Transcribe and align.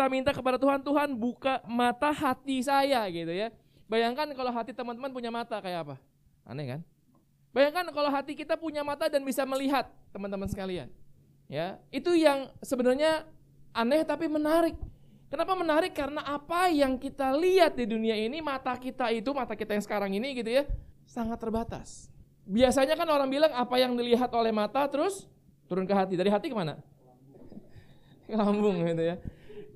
kita 0.00 0.08
minta 0.08 0.32
kepada 0.32 0.56
Tuhan, 0.56 0.80
Tuhan 0.80 1.12
buka 1.12 1.60
mata 1.68 2.08
hati 2.08 2.64
saya 2.64 3.04
gitu 3.12 3.28
ya. 3.28 3.52
Bayangkan 3.84 4.32
kalau 4.32 4.48
hati 4.48 4.72
teman-teman 4.72 5.12
punya 5.12 5.28
mata 5.28 5.60
kayak 5.60 5.84
apa? 5.84 5.96
Aneh 6.48 6.64
kan? 6.64 6.80
Bayangkan 7.52 7.84
kalau 7.92 8.08
hati 8.08 8.32
kita 8.32 8.56
punya 8.56 8.80
mata 8.80 9.12
dan 9.12 9.20
bisa 9.20 9.44
melihat, 9.44 9.92
teman-teman 10.08 10.48
sekalian. 10.48 10.88
Ya, 11.52 11.76
itu 11.92 12.16
yang 12.16 12.48
sebenarnya 12.64 13.28
aneh 13.76 14.00
tapi 14.08 14.24
menarik. 14.24 14.72
Kenapa 15.28 15.52
menarik? 15.52 15.92
Karena 15.92 16.24
apa 16.24 16.72
yang 16.72 16.96
kita 16.96 17.36
lihat 17.36 17.76
di 17.76 17.84
dunia 17.84 18.16
ini, 18.16 18.40
mata 18.40 18.72
kita 18.80 19.12
itu, 19.12 19.36
mata 19.36 19.52
kita 19.52 19.76
yang 19.76 19.84
sekarang 19.84 20.16
ini 20.16 20.32
gitu 20.32 20.48
ya, 20.48 20.64
sangat 21.04 21.36
terbatas. 21.36 22.08
Biasanya 22.48 22.96
kan 22.96 23.04
orang 23.04 23.28
bilang 23.28 23.52
apa 23.52 23.76
yang 23.76 23.92
dilihat 24.00 24.32
oleh 24.32 24.48
mata 24.48 24.80
terus 24.88 25.28
turun 25.68 25.84
ke 25.84 25.92
hati. 25.92 26.16
Dari 26.16 26.32
hati 26.32 26.48
ke 26.48 26.56
mana? 26.56 26.80
Lambung 28.32 28.80
gitu 28.80 29.04
ya. 29.04 29.20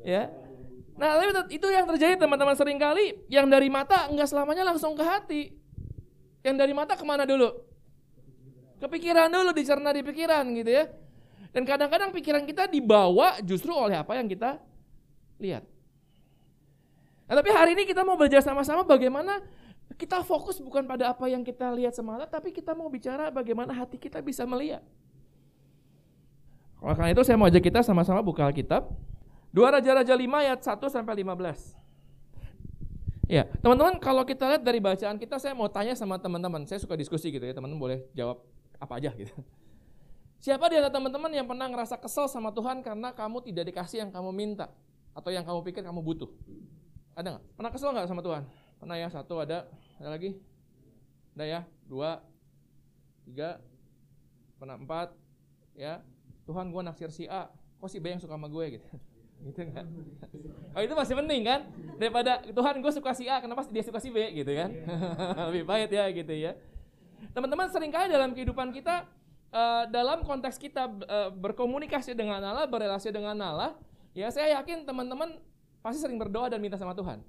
Ya. 0.04 0.28
Nah, 0.94 1.18
tapi 1.18 1.58
itu 1.58 1.66
yang 1.72 1.88
terjadi 1.90 2.14
teman-teman 2.20 2.54
sering 2.54 2.78
kali 2.78 3.18
yang 3.26 3.50
dari 3.50 3.66
mata 3.66 4.06
enggak 4.06 4.30
selamanya 4.30 4.62
langsung 4.68 4.94
ke 4.94 5.02
hati. 5.02 5.42
Yang 6.44 6.56
dari 6.60 6.72
mata 6.76 6.94
ke 6.94 7.02
mana 7.02 7.24
dulu? 7.24 7.50
Kepikiran 8.78 9.32
dulu, 9.32 9.50
dicerna 9.56 9.90
di 9.96 10.04
pikiran 10.04 10.44
gitu 10.54 10.70
ya. 10.70 10.84
Dan 11.50 11.64
kadang-kadang 11.64 12.12
pikiran 12.12 12.44
kita 12.44 12.68
dibawa 12.68 13.40
justru 13.40 13.72
oleh 13.72 13.96
apa 13.96 14.20
yang 14.20 14.28
kita 14.28 14.60
lihat. 15.40 15.64
Nah, 17.24 17.34
tapi 17.40 17.50
hari 17.50 17.72
ini 17.72 17.88
kita 17.88 18.04
mau 18.04 18.20
belajar 18.20 18.44
sama-sama 18.44 18.84
bagaimana 18.84 19.40
kita 19.96 20.20
fokus 20.26 20.60
bukan 20.60 20.84
pada 20.84 21.14
apa 21.14 21.24
yang 21.30 21.40
kita 21.40 21.72
lihat 21.72 21.96
semata, 21.96 22.28
tapi 22.28 22.52
kita 22.52 22.76
mau 22.76 22.90
bicara 22.92 23.32
bagaimana 23.32 23.72
hati 23.72 23.96
kita 23.96 24.20
bisa 24.20 24.44
melihat. 24.44 24.84
Oleh 26.84 26.94
karena 26.98 27.10
itu 27.16 27.22
saya 27.24 27.40
mau 27.40 27.48
ajak 27.48 27.64
kita 27.64 27.80
sama-sama 27.80 28.20
buka 28.20 28.44
Alkitab. 28.44 28.92
Dua 29.54 29.70
Raja-Raja 29.70 30.18
5 30.18 30.18
ayat 30.18 30.58
1 30.66 30.82
sampai 30.90 31.14
15. 31.22 31.78
Ya, 33.30 33.46
teman-teman 33.62 34.02
kalau 34.02 34.26
kita 34.26 34.50
lihat 34.50 34.66
dari 34.66 34.82
bacaan 34.82 35.14
kita 35.14 35.38
saya 35.38 35.54
mau 35.54 35.70
tanya 35.70 35.94
sama 35.94 36.18
teman-teman. 36.18 36.66
Saya 36.66 36.82
suka 36.82 36.98
diskusi 36.98 37.30
gitu 37.30 37.46
ya, 37.46 37.54
teman-teman 37.54 37.78
boleh 37.78 37.98
jawab 38.18 38.42
apa 38.82 38.98
aja 38.98 39.14
gitu. 39.14 39.30
Siapa 40.42 40.66
di 40.66 40.82
antara 40.82 40.90
teman-teman 40.90 41.30
yang 41.30 41.46
pernah 41.46 41.70
ngerasa 41.70 42.02
kesel 42.02 42.26
sama 42.26 42.50
Tuhan 42.50 42.82
karena 42.82 43.14
kamu 43.14 43.46
tidak 43.46 43.70
dikasih 43.70 44.02
yang 44.02 44.10
kamu 44.10 44.34
minta 44.34 44.74
atau 45.14 45.30
yang 45.30 45.46
kamu 45.46 45.62
pikir 45.70 45.86
kamu 45.86 46.02
butuh? 46.02 46.34
Ada 47.14 47.38
nggak? 47.38 47.44
Pernah 47.54 47.70
kesel 47.70 47.94
nggak 47.94 48.10
sama 48.10 48.26
Tuhan? 48.26 48.42
Pernah 48.82 48.96
ya, 48.98 49.06
satu 49.06 49.38
ada, 49.38 49.70
ada 50.02 50.08
lagi? 50.10 50.34
Ada 51.38 51.44
ya, 51.46 51.60
dua, 51.86 52.26
tiga, 53.22 53.62
pernah 54.58 54.74
empat, 54.74 55.14
ya. 55.78 56.02
Tuhan 56.42 56.74
gue 56.74 56.82
naksir 56.82 57.14
si 57.14 57.30
A, 57.30 57.48
kok 57.78 57.86
si 57.86 58.02
B 58.02 58.10
yang 58.10 58.18
suka 58.18 58.34
sama 58.34 58.50
gue 58.50 58.82
gitu 58.82 59.13
gitu 59.44 59.60
kan. 59.70 59.86
Oh 60.72 60.80
itu 60.80 60.94
masih 60.96 61.14
penting 61.20 61.40
kan? 61.44 61.60
Daripada 62.00 62.40
Tuhan 62.42 62.74
gue 62.80 62.92
suka 62.92 63.12
si 63.12 63.28
A 63.28 63.38
kenapa 63.44 63.68
dia 63.68 63.84
suka 63.84 64.00
si 64.00 64.08
B? 64.08 64.18
Gitu 64.32 64.52
kan? 64.56 64.72
Lebih 65.52 65.64
baik 65.68 65.92
ya 65.92 66.04
gitu 66.10 66.34
ya. 66.34 66.52
Teman-teman 67.36 67.68
sering 67.68 67.92
kali 67.92 68.08
dalam 68.08 68.32
kehidupan 68.32 68.72
kita 68.72 69.04
uh, 69.52 69.84
dalam 69.92 70.24
konteks 70.24 70.56
kita 70.56 70.88
uh, 70.88 71.30
berkomunikasi 71.30 72.16
dengan 72.16 72.40
Allah 72.40 72.64
berrelasi 72.64 73.12
dengan 73.12 73.36
Allah 73.38 73.76
ya 74.16 74.32
saya 74.32 74.60
yakin 74.60 74.88
teman-teman 74.88 75.36
pasti 75.84 76.00
sering 76.00 76.16
berdoa 76.16 76.48
dan 76.48 76.58
minta 76.58 76.80
sama 76.80 76.96
Tuhan. 76.96 77.20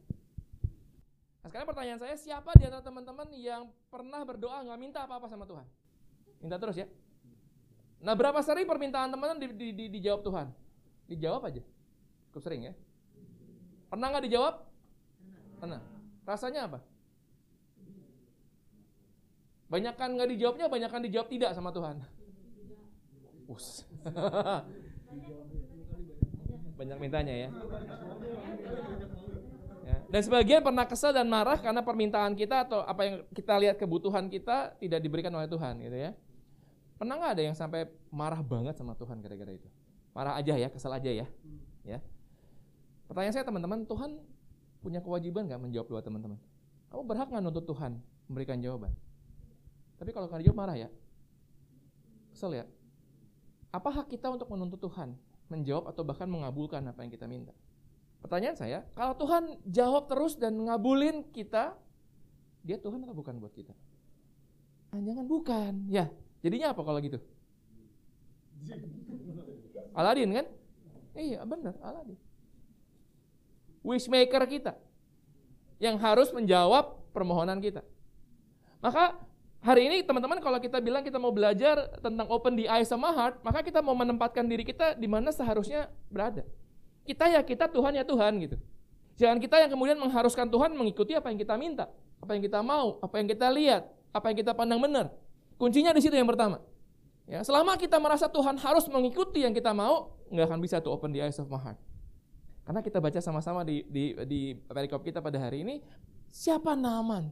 Nah 1.44 1.48
sekarang 1.52 1.68
pertanyaan 1.68 2.00
saya 2.00 2.16
siapa 2.16 2.50
di 2.56 2.64
antara 2.66 2.82
teman-teman 2.82 3.28
yang 3.36 3.70
pernah 3.92 4.24
berdoa 4.24 4.64
nggak 4.64 4.80
minta 4.80 5.00
apa-apa 5.04 5.28
sama 5.28 5.44
Tuhan? 5.44 5.66
Minta 6.40 6.58
terus 6.58 6.80
ya. 6.80 6.88
Nah 8.00 8.14
berapa 8.16 8.40
sering 8.40 8.66
permintaan 8.66 9.12
teman-teman 9.12 9.38
di, 9.42 9.48
di, 9.54 9.68
di, 9.76 9.86
dijawab 10.00 10.22
Tuhan? 10.24 10.48
Dijawab 11.06 11.46
aja 11.46 11.75
Cukup 12.36 12.52
sering 12.52 12.68
ya. 12.68 12.76
Pernah 13.88 14.12
nggak 14.12 14.28
dijawab? 14.28 14.60
Pernah. 15.56 15.80
Rasanya 16.28 16.68
apa? 16.68 16.84
Banyakan 19.72 20.20
nggak 20.20 20.30
dijawabnya, 20.36 20.68
banyakan 20.68 21.08
dijawab 21.08 21.32
tidak 21.32 21.56
sama 21.56 21.72
Tuhan. 21.72 22.04
Us. 23.48 23.88
Banyak 26.76 26.98
mintanya 27.00 27.32
ya. 27.32 27.50
ya. 29.88 29.96
Dan 30.12 30.20
sebagian 30.20 30.60
pernah 30.60 30.84
kesal 30.84 31.16
dan 31.16 31.32
marah 31.32 31.56
karena 31.64 31.80
permintaan 31.80 32.36
kita 32.36 32.68
atau 32.68 32.84
apa 32.84 33.02
yang 33.08 33.16
kita 33.32 33.56
lihat 33.64 33.80
kebutuhan 33.80 34.28
kita 34.28 34.76
tidak 34.76 35.00
diberikan 35.00 35.32
oleh 35.32 35.48
Tuhan 35.48 35.80
gitu 35.80 35.96
ya. 35.96 36.12
Pernah 37.00 37.16
nggak 37.16 37.32
ada 37.40 37.44
yang 37.48 37.56
sampai 37.56 37.88
marah 38.12 38.44
banget 38.44 38.76
sama 38.76 38.92
Tuhan 38.92 39.24
gara-gara 39.24 39.56
itu? 39.56 39.72
Marah 40.12 40.36
aja 40.36 40.60
ya, 40.60 40.68
kesal 40.68 40.92
aja 40.92 41.08
ya. 41.08 41.32
Ya. 41.88 42.04
Pertanyaan 43.06 43.34
saya 43.38 43.46
teman-teman, 43.46 43.86
Tuhan 43.86 44.18
punya 44.82 45.02
kewajiban 45.02 45.46
nggak 45.46 45.62
menjawab 45.62 45.88
doa 45.90 46.02
teman-teman? 46.02 46.38
Kamu 46.90 47.02
berhak 47.06 47.28
nggak 47.30 47.44
nuntut 47.46 47.66
Tuhan 47.70 48.02
memberikan 48.30 48.58
jawaban? 48.62 48.94
Tapi 50.02 50.10
kalau 50.12 50.28
kalian 50.28 50.52
jawab 50.52 50.60
marah 50.60 50.78
ya, 50.78 50.90
kesel 52.34 52.52
ya. 52.58 52.66
Apa 53.70 53.92
hak 53.92 54.08
kita 54.10 54.32
untuk 54.34 54.50
menuntut 54.50 54.82
Tuhan 54.82 55.14
menjawab 55.52 55.94
atau 55.94 56.02
bahkan 56.02 56.26
mengabulkan 56.26 56.82
apa 56.90 57.06
yang 57.06 57.12
kita 57.14 57.30
minta? 57.30 57.54
Pertanyaan 58.26 58.58
saya, 58.58 58.82
kalau 58.98 59.14
Tuhan 59.14 59.62
jawab 59.70 60.10
terus 60.10 60.34
dan 60.42 60.58
ngabulin 60.58 61.30
kita, 61.30 61.78
dia 62.66 62.78
Tuhan 62.82 63.06
atau 63.06 63.14
bukan 63.14 63.38
buat 63.38 63.54
kita? 63.54 63.74
Jangan 64.96 65.28
bukan. 65.30 65.86
Ya, 65.92 66.10
jadinya 66.42 66.74
apa 66.74 66.82
kalau 66.82 66.98
gitu? 66.98 67.22
Aladin 69.94 70.34
kan? 70.34 70.46
Iya 71.14 71.46
benar, 71.46 71.78
Aladin 71.86 72.25
wishmaker 73.86 74.42
kita 74.50 74.74
yang 75.78 76.02
harus 76.02 76.34
menjawab 76.34 76.98
permohonan 77.14 77.62
kita. 77.62 77.86
Maka 78.82 79.14
hari 79.62 79.86
ini 79.86 79.98
teman-teman 80.02 80.42
kalau 80.42 80.58
kita 80.58 80.82
bilang 80.82 81.06
kita 81.06 81.22
mau 81.22 81.30
belajar 81.30 81.94
tentang 82.02 82.26
open 82.34 82.58
the 82.58 82.66
eye 82.66 82.82
sama 82.82 83.14
heart, 83.14 83.38
maka 83.46 83.62
kita 83.62 83.86
mau 83.86 83.94
menempatkan 83.94 84.42
diri 84.50 84.66
kita 84.66 84.98
di 84.98 85.06
mana 85.06 85.30
seharusnya 85.30 85.94
berada. 86.10 86.42
Kita 87.06 87.30
ya 87.30 87.46
kita, 87.46 87.70
Tuhan 87.70 87.94
ya 87.94 88.02
Tuhan 88.02 88.34
gitu. 88.42 88.58
Jangan 89.16 89.38
kita 89.38 89.62
yang 89.62 89.72
kemudian 89.72 89.98
mengharuskan 90.02 90.50
Tuhan 90.50 90.74
mengikuti 90.74 91.14
apa 91.14 91.30
yang 91.30 91.40
kita 91.40 91.56
minta, 91.56 91.86
apa 92.20 92.36
yang 92.36 92.44
kita 92.44 92.60
mau, 92.66 92.98
apa 93.00 93.16
yang 93.22 93.30
kita 93.30 93.48
lihat, 93.54 93.88
apa 94.12 94.26
yang 94.34 94.38
kita 94.42 94.52
pandang 94.52 94.82
benar. 94.82 95.14
Kuncinya 95.56 95.96
di 95.96 96.02
situ 96.04 96.18
yang 96.18 96.28
pertama. 96.28 96.60
Ya, 97.26 97.42
selama 97.42 97.74
kita 97.80 97.98
merasa 97.98 98.30
Tuhan 98.30 98.60
harus 98.60 98.86
mengikuti 98.86 99.42
yang 99.42 99.56
kita 99.56 99.74
mau, 99.74 100.14
nggak 100.30 100.46
akan 100.46 100.60
bisa 100.62 100.78
tuh 100.78 100.94
open 100.94 101.10
the 101.16 101.24
eyes 101.24 101.40
of 101.42 101.48
my 101.50 101.58
heart. 101.58 101.80
Karena 102.66 102.82
kita 102.82 102.98
baca 102.98 103.20
sama-sama 103.22 103.62
di, 103.62 103.86
di, 103.86 104.18
di 104.26 104.58
perikop 104.58 105.06
kita 105.06 105.22
pada 105.22 105.38
hari 105.38 105.62
ini, 105.62 105.76
siapa 106.34 106.74
Naaman? 106.74 107.30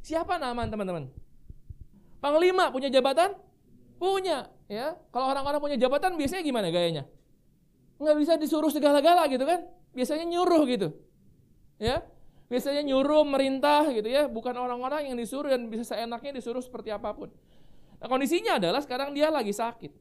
Siapa 0.00 0.38
Naaman 0.38 0.70
teman-teman? 0.70 1.04
Panglima 2.22 2.70
punya 2.70 2.86
jabatan? 2.86 3.34
Punya. 3.98 4.46
ya. 4.70 4.94
Kalau 5.10 5.26
orang-orang 5.28 5.60
punya 5.60 5.76
jabatan 5.76 6.14
biasanya 6.14 6.46
gimana 6.46 6.70
gayanya? 6.70 7.04
Nggak 7.98 8.16
bisa 8.16 8.32
disuruh 8.38 8.70
segala-gala 8.70 9.26
gitu 9.26 9.42
kan? 9.42 9.66
Biasanya 9.92 10.24
nyuruh 10.24 10.62
gitu. 10.70 10.88
Ya, 11.82 12.06
biasanya 12.46 12.82
nyuruh 12.84 13.24
merintah 13.24 13.88
gitu 13.94 14.10
ya, 14.10 14.28
bukan 14.28 14.52
orang-orang 14.52 15.12
yang 15.12 15.16
disuruh 15.16 15.48
dan 15.48 15.70
bisa 15.70 15.96
seenaknya 15.96 16.36
disuruh 16.36 16.60
seperti 16.60 16.92
apa 16.92 17.14
pun. 17.16 17.32
Nah, 18.00 18.08
kondisinya 18.08 18.56
adalah 18.56 18.80
sekarang 18.84 19.12
dia 19.12 19.28
lagi 19.28 19.52
sakit. 19.52 19.92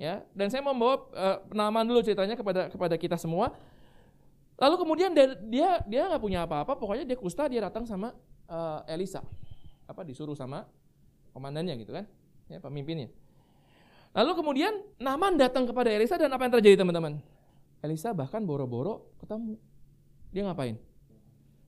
Ya, 0.00 0.24
dan 0.34 0.48
saya 0.50 0.64
mau 0.64 0.74
membawa 0.74 1.06
uh, 1.14 1.38
penamaan 1.46 1.86
dulu 1.86 2.00
ceritanya 2.02 2.34
kepada 2.34 2.72
kepada 2.72 2.94
kita 2.98 3.14
semua. 3.20 3.54
Lalu 4.60 4.74
kemudian 4.78 5.10
dia 5.12 5.80
dia 5.86 6.02
nggak 6.08 6.22
punya 6.22 6.44
apa-apa, 6.44 6.76
pokoknya 6.76 7.04
dia 7.08 7.18
kusta 7.18 7.48
dia 7.48 7.64
datang 7.64 7.88
sama 7.88 8.12
uh, 8.46 8.84
Elisa, 8.86 9.24
apa 9.88 10.04
disuruh 10.04 10.36
sama 10.36 10.68
komandannya 11.32 11.74
gitu 11.82 11.92
kan, 11.96 12.04
ya 12.52 12.60
pemimpinnya. 12.60 13.08
Lalu 14.12 14.32
kemudian 14.36 14.72
Naman 15.00 15.40
datang 15.40 15.64
kepada 15.64 15.88
Elisa 15.88 16.20
dan 16.20 16.28
apa 16.30 16.44
yang 16.44 16.52
terjadi 16.60 16.84
teman-teman? 16.84 17.18
Elisa 17.82 18.12
bahkan 18.14 18.44
boro-boro 18.44 19.10
ketemu. 19.18 19.56
Dia 20.30 20.42
ngapain? 20.46 20.76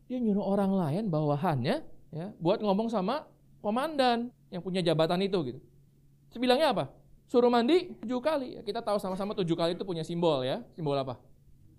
Dia 0.06 0.20
nyuruh 0.20 0.44
orang 0.44 0.72
lain 0.76 1.04
bawahannya 1.08 1.82
ya 2.14 2.26
buat 2.38 2.60
ngomong 2.62 2.92
sama 2.92 3.26
komandan 3.64 4.30
yang 4.52 4.60
punya 4.60 4.84
jabatan 4.84 5.24
itu 5.24 5.40
gitu. 5.50 5.60
Sebilangnya 6.30 6.70
apa? 6.70 6.92
Suruh 7.26 7.48
mandi 7.48 7.96
tujuh 8.04 8.20
kali. 8.20 8.60
Kita 8.62 8.84
tahu 8.84 9.00
sama-sama 9.00 9.32
tujuh 9.34 9.56
kali 9.56 9.74
itu 9.74 9.82
punya 9.82 10.04
simbol 10.04 10.44
ya. 10.44 10.60
Simbol 10.76 10.94
apa? 10.94 11.18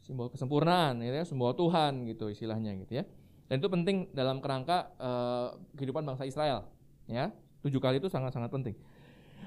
Simbol 0.05 0.29
kesempurnaan 0.29 1.01
gitu 1.01 1.15
ya, 1.17 1.25
simbol 1.25 1.49
Tuhan 1.57 2.05
gitu 2.05 2.29
istilahnya 2.29 2.77
gitu 2.85 3.01
ya. 3.01 3.03
Dan 3.49 3.57
itu 3.57 3.69
penting 3.69 3.97
dalam 4.13 4.37
kerangka 4.37 4.93
uh, 5.01 5.57
kehidupan 5.73 6.05
bangsa 6.05 6.29
Israel 6.29 6.69
ya. 7.09 7.33
Tujuh 7.65 7.81
kali 7.81 7.97
itu 7.97 8.05
sangat-sangat 8.05 8.53
penting. 8.53 8.77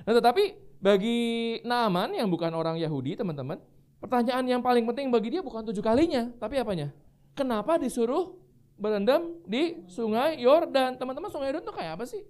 Nah, 0.02 0.18
tetapi 0.18 0.58
bagi 0.82 1.18
Naaman 1.62 2.18
yang 2.18 2.26
bukan 2.26 2.50
orang 2.50 2.74
Yahudi, 2.78 3.14
teman-teman, 3.14 3.62
pertanyaan 4.02 4.42
yang 4.46 4.62
paling 4.62 4.82
penting 4.86 5.10
bagi 5.10 5.38
dia 5.38 5.42
bukan 5.42 5.62
tujuh 5.70 5.82
kalinya, 5.82 6.30
tapi 6.42 6.58
apanya? 6.58 6.90
Kenapa 7.38 7.78
disuruh 7.78 8.34
berendam 8.74 9.38
di 9.46 9.86
sungai 9.86 10.38
Yordan? 10.42 10.98
Teman-teman, 10.98 11.30
sungai 11.30 11.54
Yordan 11.54 11.62
itu 11.66 11.74
kayak 11.74 11.92
apa 11.98 12.04
sih? 12.06 12.22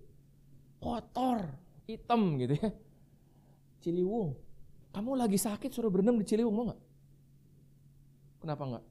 Kotor, 0.77 1.57
hitam 1.89 2.37
gitu 2.37 2.57
ya. 2.61 2.71
Ciliwung. 3.81 4.37
Kamu 4.93 5.17
lagi 5.17 5.41
sakit 5.41 5.73
suruh 5.73 5.89
berendam 5.89 6.17
di 6.21 6.25
Ciliwung, 6.29 6.53
mau 6.53 6.65
nggak? 6.69 6.88
Kenapa 8.39 8.63
enggak? 8.65 8.85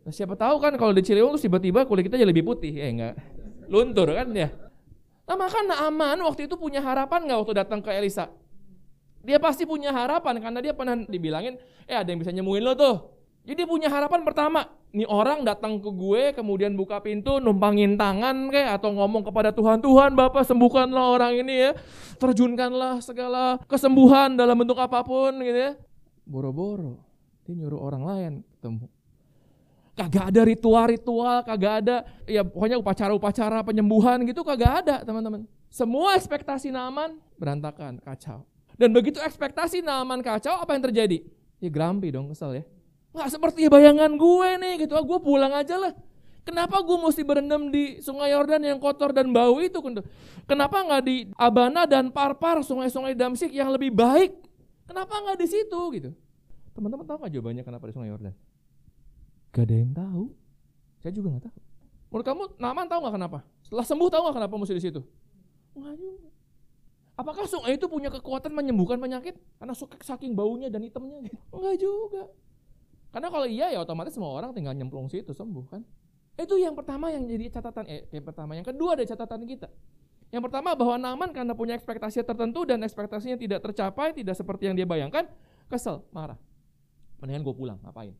Nah, 0.00 0.12
siapa 0.16 0.34
tahu 0.34 0.56
kan 0.58 0.72
kalau 0.80 0.96
di 0.96 1.04
Ciliwung 1.04 1.36
terus 1.36 1.44
tiba-tiba 1.44 1.84
kulit 1.84 2.08
kita 2.08 2.16
jadi 2.16 2.28
lebih 2.28 2.44
putih, 2.44 2.72
ya 2.72 2.88
enggak? 2.88 3.14
Luntur 3.68 4.10
kan 4.10 4.32
ya. 4.32 4.48
Nah 5.30 5.36
maka 5.38 5.62
Naaman 5.62 6.18
waktu 6.26 6.50
itu 6.50 6.58
punya 6.58 6.82
harapan 6.82 7.28
enggak 7.28 7.38
waktu 7.44 7.54
datang 7.54 7.78
ke 7.84 7.94
Elisa? 7.94 8.26
Dia 9.20 9.36
pasti 9.36 9.68
punya 9.68 9.92
harapan 9.92 10.40
karena 10.40 10.58
dia 10.64 10.72
pernah 10.72 10.96
dibilangin, 10.96 11.60
eh 11.84 11.94
ada 11.94 12.08
yang 12.08 12.18
bisa 12.18 12.32
nyemuin 12.32 12.64
lo 12.64 12.72
tuh. 12.72 12.96
Jadi 13.44 13.64
punya 13.64 13.88
harapan 13.88 14.20
pertama, 14.24 14.68
nih 14.92 15.08
orang 15.08 15.44
datang 15.44 15.80
ke 15.80 15.88
gue 15.88 16.22
kemudian 16.36 16.76
buka 16.76 17.00
pintu 17.00 17.40
numpangin 17.40 17.96
tangan 17.96 18.52
kayak 18.52 18.80
atau 18.80 18.92
ngomong 18.92 19.24
kepada 19.24 19.48
Tuhan, 19.52 19.80
Tuhan 19.80 20.12
Bapak 20.12 20.44
sembuhkanlah 20.44 21.04
orang 21.16 21.40
ini 21.40 21.68
ya, 21.68 21.70
terjunkanlah 22.20 23.00
segala 23.00 23.56
kesembuhan 23.64 24.36
dalam 24.36 24.56
bentuk 24.56 24.76
apa 24.76 25.00
pun 25.04 25.36
gitu 25.40 25.56
ya. 25.56 25.72
Boro-boro, 26.30 27.02
dia 27.42 27.58
nyuruh 27.58 27.82
orang 27.82 28.02
lain 28.06 28.32
ketemu. 28.54 28.86
Kagak 29.98 30.30
ada 30.30 30.40
ritual-ritual, 30.46 31.42
kagak 31.42 31.74
ada 31.82 31.96
ya 32.30 32.46
pokoknya 32.46 32.78
upacara-upacara 32.78 33.66
penyembuhan 33.66 34.22
gitu 34.22 34.46
kagak 34.46 34.86
ada 34.86 35.02
teman-teman. 35.02 35.42
Semua 35.66 36.14
ekspektasi 36.14 36.70
Naaman 36.70 37.18
berantakan, 37.34 37.98
kacau. 37.98 38.46
Dan 38.78 38.94
begitu 38.94 39.18
ekspektasi 39.18 39.82
Naaman 39.82 40.22
kacau, 40.22 40.62
apa 40.62 40.70
yang 40.78 40.86
terjadi? 40.86 41.26
Ya 41.58 41.68
grumpy 41.68 42.14
dong, 42.14 42.30
kesel 42.30 42.62
ya. 42.62 42.64
Nggak 43.10 43.28
seperti 43.34 43.66
bayangan 43.66 44.14
gue 44.14 44.48
nih 44.62 44.74
gitu. 44.86 44.94
Ah, 44.94 45.02
gue 45.02 45.18
pulang 45.18 45.50
aja 45.50 45.76
lah. 45.76 45.92
Kenapa 46.46 46.80
gue 46.80 46.96
mesti 46.96 47.20
berendam 47.26 47.68
di 47.68 48.00
sungai 48.00 48.32
Yordan 48.32 48.64
yang 48.64 48.78
kotor 48.78 49.12
dan 49.12 49.28
bau 49.34 49.58
itu? 49.60 49.76
Kenapa 50.48 50.80
nggak 50.80 51.02
di 51.04 51.28
Abana 51.36 51.84
dan 51.84 52.08
Parpar, 52.08 52.62
sungai-sungai 52.64 53.12
Damsik 53.18 53.52
yang 53.52 53.68
lebih 53.74 53.92
baik? 53.92 54.49
Kenapa 54.90 55.14
nggak 55.22 55.38
di 55.38 55.46
situ 55.46 55.80
gitu? 55.94 56.10
Teman-teman 56.74 57.06
tahu 57.06 57.22
nggak 57.22 57.32
jawabannya 57.38 57.62
kenapa 57.62 57.84
di 57.86 57.92
sungai 57.94 58.10
Yordan? 58.10 58.34
Gak 59.54 59.64
ada 59.70 59.74
yang 59.78 59.92
tahu. 59.94 60.24
Saya 60.98 61.12
juga 61.14 61.28
nggak 61.30 61.44
tahu. 61.46 61.58
Menurut 62.10 62.26
kamu 62.26 62.42
Naman 62.58 62.84
tahu 62.90 62.98
nggak 63.06 63.14
kenapa? 63.14 63.38
Setelah 63.62 63.86
sembuh 63.86 64.08
tahu 64.10 64.20
nggak 64.26 64.36
kenapa 64.42 64.54
mesti 64.58 64.74
di 64.74 64.82
situ? 64.82 65.00
Nggak 65.78 65.94
juga. 65.94 66.28
Apakah 67.14 67.44
sungai 67.46 67.76
itu 67.78 67.86
punya 67.86 68.10
kekuatan 68.10 68.50
menyembuhkan 68.50 68.98
penyakit? 68.98 69.38
Karena 69.60 69.76
saking 69.78 70.34
baunya 70.34 70.72
dan 70.72 70.82
hitamnya? 70.82 71.28
Enggak 71.52 71.76
juga. 71.76 72.32
Karena 73.12 73.28
kalau 73.28 73.46
iya 73.46 73.70
ya 73.70 73.78
otomatis 73.84 74.16
semua 74.16 74.32
orang 74.32 74.56
tinggal 74.56 74.72
nyemplung 74.72 75.06
situ 75.06 75.30
sembuh 75.36 75.64
kan. 75.68 75.84
Itu 76.40 76.56
yang 76.56 76.72
pertama 76.72 77.12
yang 77.12 77.28
jadi 77.28 77.60
catatan 77.60 77.84
eh 77.86 78.08
yang 78.08 78.24
pertama, 78.24 78.56
yang 78.56 78.64
kedua 78.64 78.96
ada 78.96 79.04
catatan 79.04 79.44
kita. 79.44 79.68
Yang 80.30 80.42
pertama 80.46 80.78
bahwa 80.78 80.94
Naaman 80.94 81.30
karena 81.34 81.52
punya 81.58 81.74
ekspektasi 81.74 82.22
tertentu 82.22 82.62
dan 82.62 82.78
ekspektasinya 82.86 83.34
tidak 83.34 83.66
tercapai, 83.66 84.14
tidak 84.14 84.38
seperti 84.38 84.70
yang 84.70 84.78
dia 84.78 84.86
bayangkan, 84.86 85.26
kesel, 85.66 86.06
marah. 86.14 86.38
Mendingan 87.18 87.42
gue 87.42 87.54
pulang, 87.54 87.78
ngapain? 87.82 88.14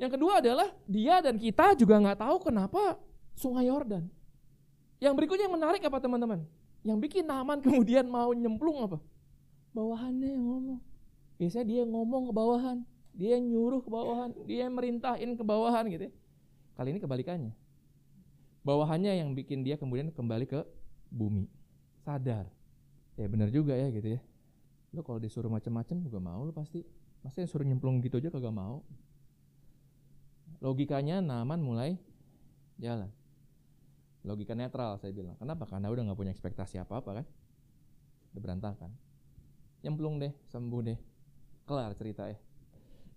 Yang 0.00 0.18
kedua 0.18 0.40
adalah 0.40 0.72
dia 0.88 1.20
dan 1.20 1.36
kita 1.36 1.76
juga 1.76 2.00
nggak 2.00 2.18
tahu 2.24 2.36
kenapa 2.48 2.96
Sungai 3.36 3.68
Yordan. 3.68 4.08
Yang 4.98 5.14
berikutnya 5.20 5.44
yang 5.46 5.56
menarik 5.60 5.82
apa 5.84 5.98
teman-teman? 6.00 6.40
Yang 6.82 6.98
bikin 7.04 7.24
Naaman 7.28 7.60
kemudian 7.64 8.08
mau 8.08 8.32
nyemplung 8.32 8.88
apa? 8.88 8.98
Bawahannya 9.76 10.28
yang 10.32 10.44
ngomong. 10.44 10.80
Biasanya 11.36 11.66
dia 11.68 11.82
ngomong 11.84 12.28
ke 12.28 12.32
bawahan. 12.34 12.78
Dia 13.12 13.36
nyuruh 13.36 13.84
ke 13.84 13.92
bawahan, 13.92 14.32
dia 14.48 14.72
merintahin 14.72 15.36
ke 15.36 15.44
bawahan 15.44 15.84
gitu 15.92 16.08
ya. 16.08 16.12
Kali 16.72 16.96
ini 16.96 17.00
kebalikannya. 17.04 17.52
Bawahannya 18.64 19.20
yang 19.20 19.36
bikin 19.36 19.60
dia 19.60 19.76
kemudian 19.76 20.08
kembali 20.08 20.48
ke 20.48 20.64
bumi. 21.12 21.44
Sadar. 22.02 22.48
Ya 23.20 23.28
benar 23.28 23.52
juga 23.52 23.76
ya 23.76 23.92
gitu 23.92 24.16
ya. 24.16 24.20
Lo 24.96 25.04
kalau 25.04 25.20
disuruh 25.20 25.52
macam-macam 25.52 25.96
juga 26.00 26.18
mau 26.18 26.40
lo 26.42 26.56
pasti. 26.56 26.80
Masa 27.22 27.44
yang 27.44 27.50
suruh 27.52 27.68
nyemplung 27.68 28.00
gitu 28.02 28.18
aja 28.18 28.32
kagak 28.32 28.50
mau. 28.50 28.82
Logikanya 30.58 31.22
Naman 31.22 31.60
mulai 31.62 32.00
jalan. 32.80 33.12
Logika 34.22 34.54
netral 34.54 34.98
saya 34.98 35.14
bilang. 35.14 35.34
Kenapa? 35.38 35.66
Karena 35.66 35.90
udah 35.90 36.02
nggak 36.08 36.18
punya 36.18 36.32
ekspektasi 36.34 36.78
apa-apa 36.82 37.22
kan. 37.22 37.26
Udah 38.34 38.40
berantakan. 38.42 38.90
Nyemplung 39.82 40.22
deh, 40.22 40.30
sembuh 40.50 40.80
deh. 40.82 40.98
Kelar 41.66 41.94
cerita 41.98 42.30
ya. 42.30 42.38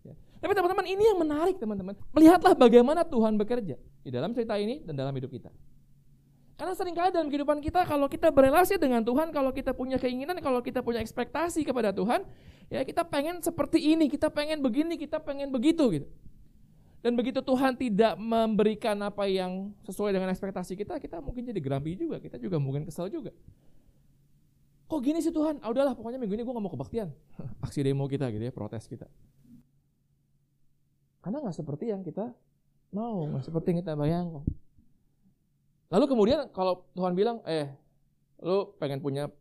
Ya. 0.06 0.14
Tapi 0.42 0.54
teman-teman 0.54 0.86
ini 0.86 1.04
yang 1.06 1.18
menarik 1.18 1.58
teman-teman. 1.58 1.98
Melihatlah 2.14 2.54
bagaimana 2.58 3.02
Tuhan 3.06 3.38
bekerja 3.38 3.78
di 4.06 4.10
dalam 4.10 4.34
cerita 4.34 4.58
ini 4.58 4.82
dan 4.86 4.98
dalam 4.98 5.14
hidup 5.14 5.30
kita. 5.30 5.50
Karena 6.56 6.72
sering 6.72 6.96
kali 6.96 7.12
dalam 7.12 7.28
kehidupan 7.28 7.60
kita 7.60 7.84
kalau 7.84 8.08
kita 8.08 8.32
berelasi 8.32 8.80
dengan 8.80 9.04
Tuhan, 9.04 9.36
kalau 9.36 9.52
kita 9.52 9.76
punya 9.76 10.00
keinginan, 10.00 10.40
kalau 10.40 10.64
kita 10.64 10.80
punya 10.80 11.04
ekspektasi 11.04 11.68
kepada 11.68 11.92
Tuhan, 11.92 12.24
ya 12.72 12.80
kita 12.88 13.04
pengen 13.04 13.44
seperti 13.44 13.92
ini, 13.92 14.08
kita 14.08 14.32
pengen 14.32 14.64
begini, 14.64 14.96
kita 14.96 15.20
pengen 15.20 15.52
begitu 15.52 15.84
gitu. 15.92 16.08
Dan 17.04 17.14
begitu 17.20 17.44
Tuhan 17.44 17.76
tidak 17.76 18.16
memberikan 18.18 18.96
apa 19.04 19.28
yang 19.28 19.76
sesuai 19.84 20.16
dengan 20.16 20.32
ekspektasi 20.32 20.80
kita, 20.80 20.96
kita 20.98 21.20
mungkin 21.20 21.44
jadi 21.44 21.60
grumpy 21.60 22.00
juga, 22.00 22.24
kita 22.24 22.40
juga 22.40 22.56
mungkin 22.56 22.88
kesal 22.88 23.12
juga. 23.12 23.36
Kok 24.88 25.02
gini 25.04 25.20
sih 25.20 25.36
Tuhan? 25.36 25.60
Ah 25.60 25.70
udahlah, 25.70 25.92
pokoknya 25.94 26.18
minggu 26.18 26.40
ini 26.40 26.44
gue 26.48 26.54
gak 26.56 26.66
mau 26.66 26.72
kebaktian. 26.72 27.12
Aksi 27.66 27.84
demo 27.84 28.08
kita 28.08 28.32
gitu 28.32 28.48
ya, 28.48 28.54
protes 28.56 28.88
kita. 28.88 29.12
Karena 31.20 31.42
nggak 31.42 31.58
seperti 31.58 31.90
yang 31.90 32.06
kita 32.06 32.32
mau, 32.94 33.28
nggak 33.28 33.44
seperti 33.44 33.74
yang 33.76 33.80
kita 33.82 33.94
bayangkan. 33.98 34.46
Lalu 35.96 36.06
kemudian 36.12 36.52
kalau 36.52 36.84
Tuhan 36.92 37.16
bilang, 37.16 37.40
eh, 37.48 37.72
lu 38.44 38.76
pengen 38.76 39.00
punya 39.00 39.32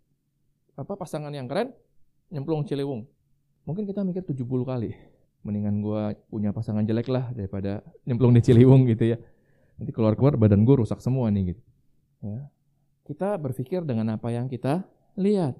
apa 0.78 0.94
pasangan 0.94 1.34
yang 1.34 1.50
keren, 1.50 1.74
nyemplung 2.30 2.62
Ciliwung. 2.62 3.10
Mungkin 3.66 3.82
kita 3.90 4.06
mikir 4.06 4.22
70 4.22 4.62
kali. 4.62 4.94
Mendingan 5.42 5.82
gue 5.82 6.14
punya 6.30 6.54
pasangan 6.54 6.86
jelek 6.86 7.10
lah 7.10 7.34
daripada 7.34 7.82
nyemplung 8.06 8.30
di 8.30 8.38
Ciliwung 8.38 8.86
gitu 8.86 9.02
ya. 9.02 9.18
Nanti 9.82 9.90
keluar-keluar 9.90 10.38
badan 10.38 10.62
gue 10.62 10.78
rusak 10.78 11.02
semua 11.02 11.26
nih 11.34 11.58
gitu. 11.58 11.62
Ya. 12.22 12.46
Kita 13.02 13.34
berpikir 13.34 13.82
dengan 13.82 14.14
apa 14.14 14.30
yang 14.30 14.46
kita 14.46 14.86
lihat. 15.18 15.58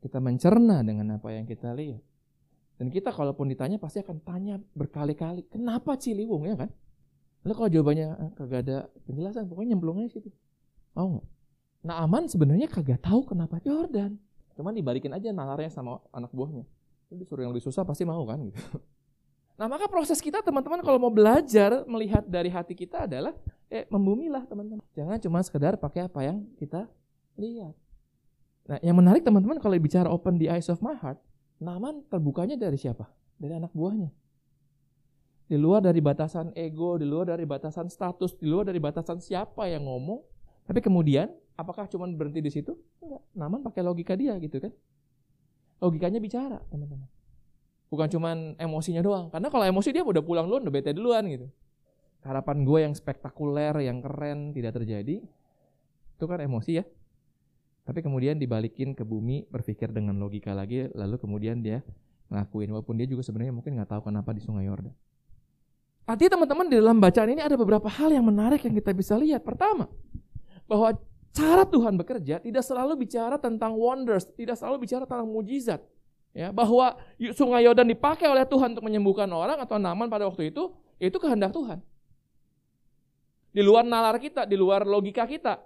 Kita 0.00 0.16
mencerna 0.16 0.80
dengan 0.80 1.20
apa 1.20 1.28
yang 1.28 1.44
kita 1.44 1.76
lihat. 1.76 2.00
Dan 2.80 2.88
kita 2.88 3.12
kalaupun 3.12 3.52
ditanya 3.52 3.76
pasti 3.76 4.00
akan 4.00 4.24
tanya 4.24 4.56
berkali-kali, 4.72 5.44
kenapa 5.52 6.00
Ciliwung 6.00 6.48
ya 6.48 6.56
kan? 6.56 6.72
Lalu 7.44 7.52
kalau 7.56 7.68
jawabannya 7.72 8.08
eh, 8.16 8.30
kagak 8.36 8.60
ada 8.68 8.76
penjelasan, 9.08 9.48
pokoknya 9.48 9.76
nyemplungnya 9.76 10.06
situ. 10.12 10.28
Mau 10.92 11.18
nggak? 11.18 11.26
Nah 11.80 11.94
aman 12.04 12.28
sebenarnya 12.28 12.68
kagak 12.68 13.00
tahu 13.00 13.24
kenapa 13.24 13.56
Jordan. 13.64 14.20
Cuman 14.56 14.76
dibalikin 14.76 15.12
aja 15.16 15.32
nalarnya 15.32 15.72
sama 15.72 16.04
anak 16.12 16.28
buahnya. 16.36 16.68
Itu 17.08 17.16
disuruh 17.16 17.48
yang 17.48 17.52
lebih 17.56 17.64
susah 17.64 17.82
pasti 17.86 18.04
mau 18.04 18.22
kan 18.28 18.40
gitu. 18.44 18.60
Nah 19.60 19.68
maka 19.68 19.92
proses 19.92 20.16
kita 20.24 20.40
teman-teman 20.40 20.80
kalau 20.80 20.96
mau 20.96 21.12
belajar 21.12 21.84
melihat 21.84 22.24
dari 22.24 22.48
hati 22.48 22.72
kita 22.72 23.04
adalah 23.04 23.36
eh 23.68 23.84
membumilah 23.92 24.48
teman-teman. 24.48 24.80
Jangan 24.96 25.20
cuma 25.20 25.44
sekedar 25.44 25.76
pakai 25.76 26.08
apa 26.08 26.24
yang 26.24 26.48
kita 26.56 26.88
lihat. 27.36 27.76
Nah 28.64 28.80
yang 28.80 28.96
menarik 28.96 29.20
teman-teman 29.20 29.60
kalau 29.60 29.76
bicara 29.76 30.08
open 30.08 30.40
the 30.40 30.48
eyes 30.48 30.72
of 30.72 30.80
my 30.80 30.96
heart, 30.96 31.20
Naman 31.60 32.08
terbukanya 32.08 32.56
dari 32.56 32.80
siapa? 32.80 33.04
Dari 33.36 33.52
anak 33.52 33.76
buahnya. 33.76 34.08
Di 35.50 35.58
luar 35.58 35.82
dari 35.82 35.98
batasan 35.98 36.54
ego, 36.54 36.94
di 36.94 37.02
luar 37.02 37.34
dari 37.34 37.42
batasan 37.42 37.90
status, 37.90 38.38
di 38.38 38.46
luar 38.46 38.70
dari 38.70 38.78
batasan 38.78 39.18
siapa 39.18 39.66
yang 39.66 39.82
ngomong. 39.82 40.22
Tapi 40.62 40.78
kemudian, 40.78 41.26
apakah 41.58 41.90
cuma 41.90 42.06
berhenti 42.06 42.38
di 42.38 42.54
situ? 42.54 42.78
Enggak. 43.02 43.22
Naman 43.34 43.58
pakai 43.66 43.82
logika 43.82 44.14
dia 44.14 44.38
gitu 44.38 44.62
kan. 44.62 44.70
Logikanya 45.82 46.22
bicara, 46.22 46.62
teman-teman. 46.70 47.10
Bukan 47.90 48.06
cuma 48.14 48.30
emosinya 48.62 49.02
doang. 49.02 49.26
Karena 49.26 49.50
kalau 49.50 49.66
emosi 49.66 49.90
dia 49.90 50.06
udah 50.06 50.22
pulang 50.22 50.46
duluan, 50.46 50.62
udah 50.62 50.70
bete 50.70 50.94
duluan 50.94 51.26
gitu. 51.26 51.50
Harapan 52.22 52.62
gue 52.62 52.78
yang 52.86 52.94
spektakuler, 52.94 53.74
yang 53.82 53.98
keren 53.98 54.54
tidak 54.54 54.78
terjadi. 54.78 55.18
Itu 56.14 56.30
kan 56.30 56.38
emosi 56.38 56.78
ya. 56.78 56.86
Tapi 57.82 58.06
kemudian 58.06 58.38
dibalikin 58.38 58.94
ke 58.94 59.02
bumi, 59.02 59.50
berpikir 59.50 59.90
dengan 59.90 60.14
logika 60.22 60.54
lagi, 60.54 60.86
lalu 60.94 61.18
kemudian 61.18 61.58
dia 61.58 61.82
ngelakuin. 62.30 62.70
Walaupun 62.70 63.02
dia 63.02 63.10
juga 63.10 63.26
sebenarnya 63.26 63.50
mungkin 63.50 63.74
nggak 63.74 63.98
tahu 63.98 64.06
kenapa 64.06 64.30
di 64.30 64.46
Sungai 64.46 64.70
Yordan. 64.70 65.09
Artinya 66.10 66.34
teman-teman 66.34 66.66
di 66.66 66.74
dalam 66.74 66.98
bacaan 66.98 67.30
ini 67.30 67.38
ada 67.38 67.54
beberapa 67.54 67.86
hal 67.86 68.10
yang 68.10 68.26
menarik 68.26 68.66
yang 68.66 68.74
kita 68.74 68.90
bisa 68.90 69.14
lihat. 69.14 69.46
Pertama, 69.46 69.86
bahwa 70.66 70.98
cara 71.30 71.62
Tuhan 71.62 71.94
bekerja 71.94 72.42
tidak 72.42 72.66
selalu 72.66 73.06
bicara 73.06 73.38
tentang 73.38 73.78
wonders, 73.78 74.26
tidak 74.34 74.58
selalu 74.58 74.90
bicara 74.90 75.06
tentang 75.06 75.30
mujizat. 75.30 75.78
Ya, 76.34 76.50
bahwa 76.50 76.98
Sungai 77.34 77.62
Yordan 77.62 77.86
dipakai 77.86 78.26
oleh 78.26 78.42
Tuhan 78.42 78.74
untuk 78.74 78.86
menyembuhkan 78.90 79.30
orang 79.30 79.62
atau 79.62 79.78
Naman 79.78 80.10
pada 80.10 80.26
waktu 80.26 80.50
itu, 80.50 80.74
itu 80.98 81.14
kehendak 81.22 81.54
Tuhan. 81.54 81.78
Di 83.54 83.62
luar 83.62 83.86
nalar 83.86 84.18
kita, 84.18 84.46
di 84.50 84.58
luar 84.58 84.82
logika 84.82 85.26
kita. 85.30 85.62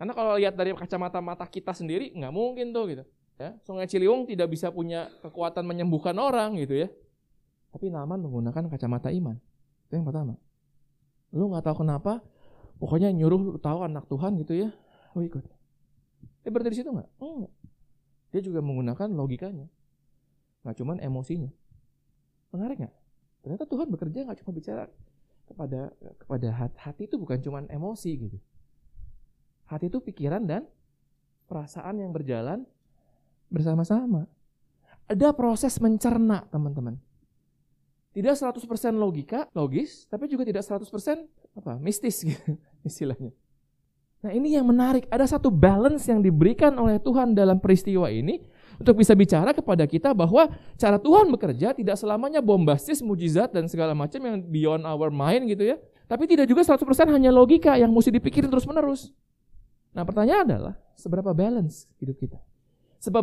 Karena 0.00 0.16
kalau 0.16 0.40
lihat 0.40 0.56
dari 0.56 0.72
kacamata 0.72 1.20
mata 1.20 1.44
kita 1.44 1.76
sendiri 1.76 2.16
nggak 2.16 2.32
mungkin 2.32 2.72
tuh 2.72 2.84
gitu. 2.88 3.04
Ya, 3.36 3.56
Sungai 3.68 3.84
Ciliwung 3.84 4.24
tidak 4.24 4.48
bisa 4.48 4.72
punya 4.72 5.12
kekuatan 5.20 5.68
menyembuhkan 5.68 6.16
orang 6.16 6.56
gitu 6.56 6.80
ya. 6.80 6.88
Tapi 7.72 7.92
Naman 7.92 8.24
menggunakan 8.24 8.72
kacamata 8.72 9.12
iman. 9.12 9.36
Itu 9.90 9.98
yang 9.98 10.06
pertama. 10.06 10.38
Lu 11.34 11.50
nggak 11.50 11.66
tahu 11.66 11.82
kenapa, 11.82 12.22
pokoknya 12.78 13.10
nyuruh 13.10 13.42
lu 13.42 13.58
tahu 13.58 13.82
anak 13.82 14.06
Tuhan 14.06 14.38
gitu 14.38 14.54
ya, 14.54 14.70
lu 15.18 15.26
ikut. 15.26 15.42
Eh 16.46 16.50
berarti 16.54 16.70
di 16.70 16.78
situ 16.78 16.94
nggak? 16.94 17.10
Enggak. 17.18 17.52
Dia 18.30 18.40
juga 18.46 18.62
menggunakan 18.62 19.10
logikanya. 19.10 19.66
Nggak 20.62 20.76
cuman 20.78 21.02
emosinya. 21.02 21.50
Menarik 22.54 22.86
nggak? 22.86 22.94
Ternyata 23.42 23.64
Tuhan 23.66 23.86
bekerja 23.90 24.18
nggak 24.30 24.38
cuma 24.46 24.52
bicara 24.54 24.86
kepada 25.50 25.90
kepada 26.22 26.48
hati, 26.54 26.76
hati 26.78 27.02
itu 27.10 27.18
bukan 27.18 27.42
cuma 27.42 27.66
emosi 27.66 28.10
gitu. 28.14 28.38
Hati 29.66 29.90
itu 29.90 29.98
pikiran 29.98 30.46
dan 30.46 30.70
perasaan 31.50 31.98
yang 31.98 32.14
berjalan 32.14 32.62
bersama-sama. 33.50 34.30
Ada 35.10 35.34
proses 35.34 35.74
mencerna, 35.82 36.46
teman-teman. 36.54 36.94
Tidak 38.10 38.34
100% 38.34 38.66
logika, 38.98 39.46
logis, 39.54 40.10
tapi 40.10 40.26
juga 40.26 40.42
tidak 40.42 40.66
100% 40.66 40.82
apa? 41.54 41.78
mistis 41.78 42.22
gitu 42.28 42.58
istilahnya. 42.82 43.30
Nah, 44.20 44.36
ini 44.36 44.52
yang 44.52 44.68
menarik. 44.68 45.08
Ada 45.08 45.38
satu 45.38 45.48
balance 45.48 46.04
yang 46.10 46.20
diberikan 46.20 46.76
oleh 46.76 47.00
Tuhan 47.00 47.32
dalam 47.32 47.56
peristiwa 47.56 48.12
ini 48.12 48.42
untuk 48.76 49.00
bisa 49.00 49.16
bicara 49.16 49.56
kepada 49.56 49.88
kita 49.88 50.12
bahwa 50.12 50.52
cara 50.76 51.00
Tuhan 51.00 51.32
bekerja 51.32 51.72
tidak 51.72 51.96
selamanya 51.96 52.44
bombastis, 52.44 53.00
mujizat 53.00 53.48
dan 53.54 53.64
segala 53.64 53.96
macam 53.96 54.20
yang 54.20 54.36
beyond 54.44 54.84
our 54.84 55.08
mind 55.08 55.48
gitu 55.48 55.72
ya. 55.72 55.80
Tapi 56.04 56.26
tidak 56.28 56.50
juga 56.50 56.66
100% 56.66 56.84
hanya 57.16 57.30
logika 57.32 57.78
yang 57.78 57.88
mesti 57.94 58.12
dipikirin 58.12 58.50
terus-menerus. 58.50 59.14
Nah 59.94 60.02
pertanyaan 60.04 60.44
adalah, 60.44 60.74
seberapa 60.98 61.32
balance 61.32 61.86
hidup 62.02 62.18
kita? 62.18 62.49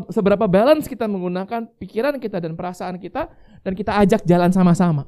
Seberapa 0.10 0.50
balance 0.50 0.90
kita 0.90 1.06
menggunakan 1.06 1.70
pikiran 1.78 2.18
kita 2.18 2.42
dan 2.42 2.58
perasaan 2.58 2.98
kita, 2.98 3.30
dan 3.62 3.74
kita 3.78 3.94
ajak 4.02 4.26
jalan 4.26 4.50
sama-sama. 4.50 5.06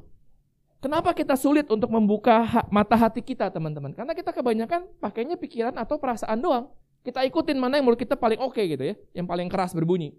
Kenapa 0.78 1.10
kita 1.12 1.34
sulit 1.34 1.66
untuk 1.68 1.90
membuka 1.90 2.64
mata 2.70 2.94
hati 2.94 3.20
kita, 3.20 3.50
teman-teman? 3.50 3.92
Karena 3.92 4.14
kita 4.14 4.30
kebanyakan 4.30 4.86
pakainya 5.02 5.34
pikiran 5.36 5.74
atau 5.74 5.98
perasaan 5.98 6.38
doang. 6.38 6.70
Kita 7.02 7.20
ikutin 7.26 7.58
mana 7.58 7.82
yang 7.82 7.90
menurut 7.90 8.00
kita 8.00 8.14
paling 8.14 8.38
oke 8.38 8.54
okay, 8.56 8.70
gitu 8.70 8.84
ya, 8.88 8.94
yang 9.12 9.26
paling 9.26 9.50
keras 9.50 9.74
berbunyi. 9.74 10.14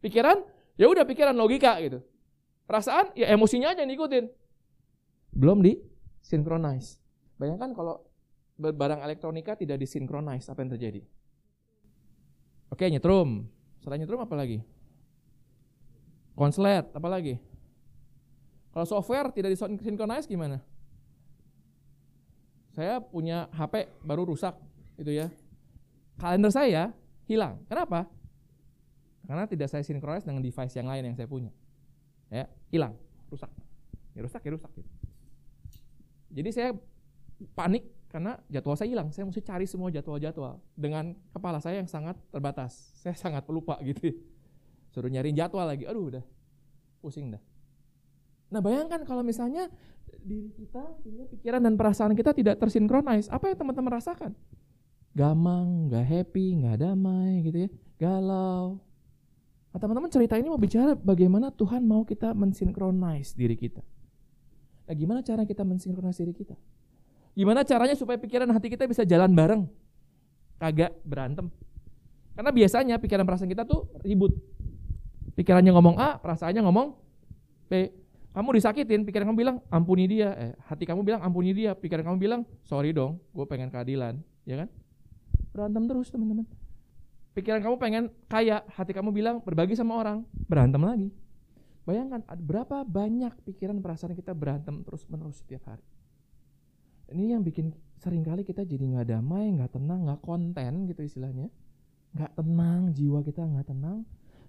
Pikiran, 0.00 0.40
ya 0.80 0.88
udah 0.88 1.04
pikiran 1.04 1.36
logika 1.36 1.76
gitu. 1.84 2.00
Perasaan, 2.64 3.12
ya 3.12 3.28
emosinya 3.30 3.76
aja 3.76 3.84
yang 3.84 3.92
diikutin. 3.92 4.24
Belum 5.36 5.60
di 5.60 5.76
synchronize. 6.24 6.96
Bayangkan 7.36 7.76
kalau 7.76 8.08
barang 8.56 9.04
elektronika 9.04 9.52
tidak 9.58 9.82
disinkronize, 9.84 10.48
apa 10.48 10.64
yang 10.64 10.72
terjadi? 10.72 11.02
Oke, 12.74 12.90
nyetrum. 12.90 13.46
Selain 13.86 14.02
nyetrum 14.02 14.18
apa 14.18 14.34
lagi? 14.34 14.58
Konslet, 16.34 16.90
apa 16.90 17.06
lagi? 17.06 17.38
Kalau 18.74 18.82
software 18.82 19.30
tidak 19.30 19.54
disinkronize 19.54 20.26
gimana? 20.26 20.58
Saya 22.74 22.98
punya 22.98 23.46
HP 23.54 23.86
baru 24.02 24.26
rusak, 24.26 24.58
itu 24.98 25.14
ya. 25.14 25.30
Kalender 26.18 26.50
saya 26.50 26.90
hilang. 27.30 27.62
Kenapa? 27.70 28.10
Karena 29.30 29.46
tidak 29.46 29.70
saya 29.70 29.86
sinkronis 29.86 30.26
dengan 30.26 30.42
device 30.42 30.74
yang 30.74 30.90
lain 30.90 31.06
yang 31.06 31.14
saya 31.14 31.30
punya. 31.30 31.54
Ya, 32.26 32.50
hilang, 32.74 32.98
rusak. 33.30 33.54
Ya 34.18 34.26
rusak 34.26 34.42
ya 34.42 34.50
rusak 34.50 34.70
gitu. 34.74 34.90
Jadi 36.34 36.50
saya 36.50 36.70
panik 37.54 37.86
karena 38.14 38.38
jadwal 38.46 38.78
saya 38.78 38.94
hilang. 38.94 39.10
Saya 39.10 39.26
mesti 39.26 39.42
cari 39.42 39.66
semua 39.66 39.90
jadwal-jadwal 39.90 40.62
dengan 40.78 41.18
kepala 41.34 41.58
saya 41.58 41.82
yang 41.82 41.90
sangat 41.90 42.14
terbatas. 42.30 42.78
Saya 43.02 43.18
sangat 43.18 43.42
pelupa 43.42 43.74
gitu. 43.82 44.14
Suruh 44.94 45.10
nyariin 45.10 45.34
jadwal 45.34 45.66
lagi. 45.66 45.82
Aduh 45.82 46.14
udah 46.14 46.22
pusing 47.02 47.34
dah. 47.34 47.42
Nah 48.54 48.62
bayangkan 48.62 49.02
kalau 49.02 49.26
misalnya 49.26 49.66
diri 50.22 50.54
kita, 50.54 50.94
pikiran 51.34 51.58
dan 51.58 51.74
perasaan 51.74 52.14
kita 52.14 52.30
tidak 52.30 52.62
tersinkronis. 52.62 53.26
Apa 53.34 53.50
yang 53.50 53.58
teman-teman 53.58 53.98
rasakan? 53.98 54.30
Gamang, 55.10 55.90
gak 55.90 56.06
happy, 56.06 56.62
gak 56.62 56.86
damai 56.86 57.42
gitu 57.42 57.66
ya. 57.66 57.70
Galau. 57.98 58.78
Nah, 59.74 59.78
teman-teman 59.82 60.06
cerita 60.06 60.38
ini 60.38 60.54
mau 60.54 60.58
bicara 60.58 60.94
bagaimana 60.94 61.50
Tuhan 61.50 61.82
mau 61.82 62.06
kita 62.06 62.30
mensinkronis 62.30 63.34
diri 63.34 63.58
kita. 63.58 63.82
Nah 64.86 64.94
gimana 64.94 65.18
cara 65.26 65.42
kita 65.42 65.66
mensinkronis 65.66 66.22
diri 66.22 66.30
kita? 66.30 66.54
Gimana 67.34 67.66
caranya 67.66 67.98
supaya 67.98 68.14
pikiran 68.14 68.46
hati 68.54 68.70
kita 68.70 68.86
bisa 68.86 69.02
jalan 69.02 69.34
bareng? 69.34 69.66
Kagak 70.62 70.94
berantem. 71.02 71.50
Karena 72.38 72.50
biasanya 72.54 72.94
pikiran 73.02 73.26
perasaan 73.26 73.50
kita 73.50 73.66
tuh 73.66 73.90
ribut. 74.06 74.38
Pikirannya 75.34 75.74
ngomong 75.74 75.98
A, 75.98 76.14
perasaannya 76.22 76.62
ngomong 76.62 76.94
B. 77.66 77.90
Kamu 78.34 78.50
disakitin, 78.54 79.06
pikiran 79.06 79.30
kamu 79.30 79.38
bilang 79.38 79.56
ampuni 79.70 80.06
dia. 80.06 80.34
Eh, 80.34 80.54
hati 80.66 80.86
kamu 80.86 81.06
bilang 81.06 81.20
ampuni 81.22 81.54
dia. 81.54 81.74
Pikiran 81.74 82.06
kamu 82.06 82.18
bilang 82.18 82.40
sorry 82.66 82.94
dong, 82.94 83.18
gue 83.34 83.46
pengen 83.46 83.70
keadilan. 83.70 84.18
Ya 84.46 84.62
kan? 84.62 84.68
Berantem 85.54 85.82
terus 85.90 86.10
teman-teman. 86.10 86.46
Pikiran 87.34 87.62
kamu 87.62 87.76
pengen 87.82 88.04
kaya, 88.30 88.62
hati 88.74 88.94
kamu 88.94 89.10
bilang 89.10 89.42
berbagi 89.42 89.74
sama 89.74 89.98
orang. 89.98 90.22
Berantem 90.46 90.82
lagi. 90.82 91.10
Bayangkan 91.82 92.22
berapa 92.42 92.86
banyak 92.86 93.42
pikiran 93.42 93.78
perasaan 93.82 94.14
kita 94.14 94.34
berantem 94.34 94.82
terus 94.86 95.06
menerus 95.10 95.42
setiap 95.42 95.68
hari 95.68 95.93
ini 97.14 97.30
yang 97.30 97.46
bikin 97.46 97.70
sering 98.02 98.26
kali 98.26 98.42
kita 98.42 98.66
jadi 98.66 98.82
nggak 98.82 99.06
damai, 99.14 99.54
nggak 99.54 99.78
tenang, 99.78 100.04
nggak 100.04 100.20
konten 100.20 100.90
gitu 100.90 101.00
istilahnya, 101.06 101.48
nggak 102.12 102.32
tenang, 102.34 102.90
jiwa 102.92 103.22
kita 103.22 103.46
nggak 103.46 103.70
tenang, 103.70 104.02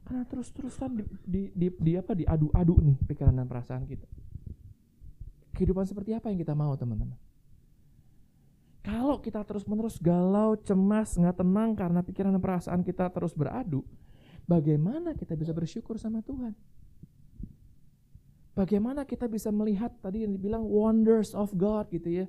karena 0.03 0.23
terus-terusan 0.27 0.89
di, 0.97 1.03
di, 1.23 1.41
di, 1.53 1.67
di 1.71 1.91
apa 1.95 2.17
diadu-adu 2.17 2.75
nih 2.81 2.97
pikiran 3.05 3.37
dan 3.37 3.47
perasaan 3.47 3.85
kita. 3.85 4.09
Kehidupan 5.55 5.87
seperti 5.87 6.11
apa 6.11 6.33
yang 6.33 6.41
kita 6.41 6.51
mau 6.51 6.75
teman-teman? 6.75 7.15
Kalau 8.85 9.17
kita 9.17 9.41
terus-menerus 9.41 9.97
galau, 9.97 10.53
cemas, 10.61 11.17
nggak 11.17 11.41
tenang 11.41 11.73
karena 11.73 12.05
pikiran 12.05 12.37
dan 12.37 12.43
perasaan 12.43 12.81
kita 12.85 13.09
terus 13.09 13.33
beradu, 13.33 13.81
bagaimana 14.45 15.17
kita 15.17 15.33
bisa 15.33 15.55
bersyukur 15.57 15.97
sama 15.97 16.21
Tuhan? 16.21 16.53
Bagaimana 18.55 19.03
kita 19.03 19.25
bisa 19.25 19.49
melihat 19.51 19.91
tadi 19.99 20.23
yang 20.23 20.31
dibilang 20.37 20.63
wonders 20.63 21.33
of 21.35 21.51
God 21.57 21.89
gitu 21.91 22.23
ya. 22.23 22.25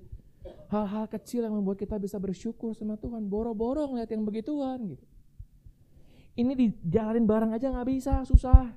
Hal-hal 0.68 1.04
kecil 1.06 1.46
yang 1.46 1.54
membuat 1.54 1.78
kita 1.78 1.96
bisa 1.96 2.16
bersyukur 2.18 2.74
sama 2.74 2.98
Tuhan. 2.98 3.26
Boro-boro 3.26 3.86
ngeliat 3.90 4.10
yang 4.10 4.26
begituan 4.26 4.82
gitu. 4.96 5.04
Ini 6.36 6.52
dijalanin 6.52 7.24
bareng 7.24 7.52
aja 7.56 7.72
nggak 7.72 7.88
bisa, 7.88 8.20
susah. 8.28 8.68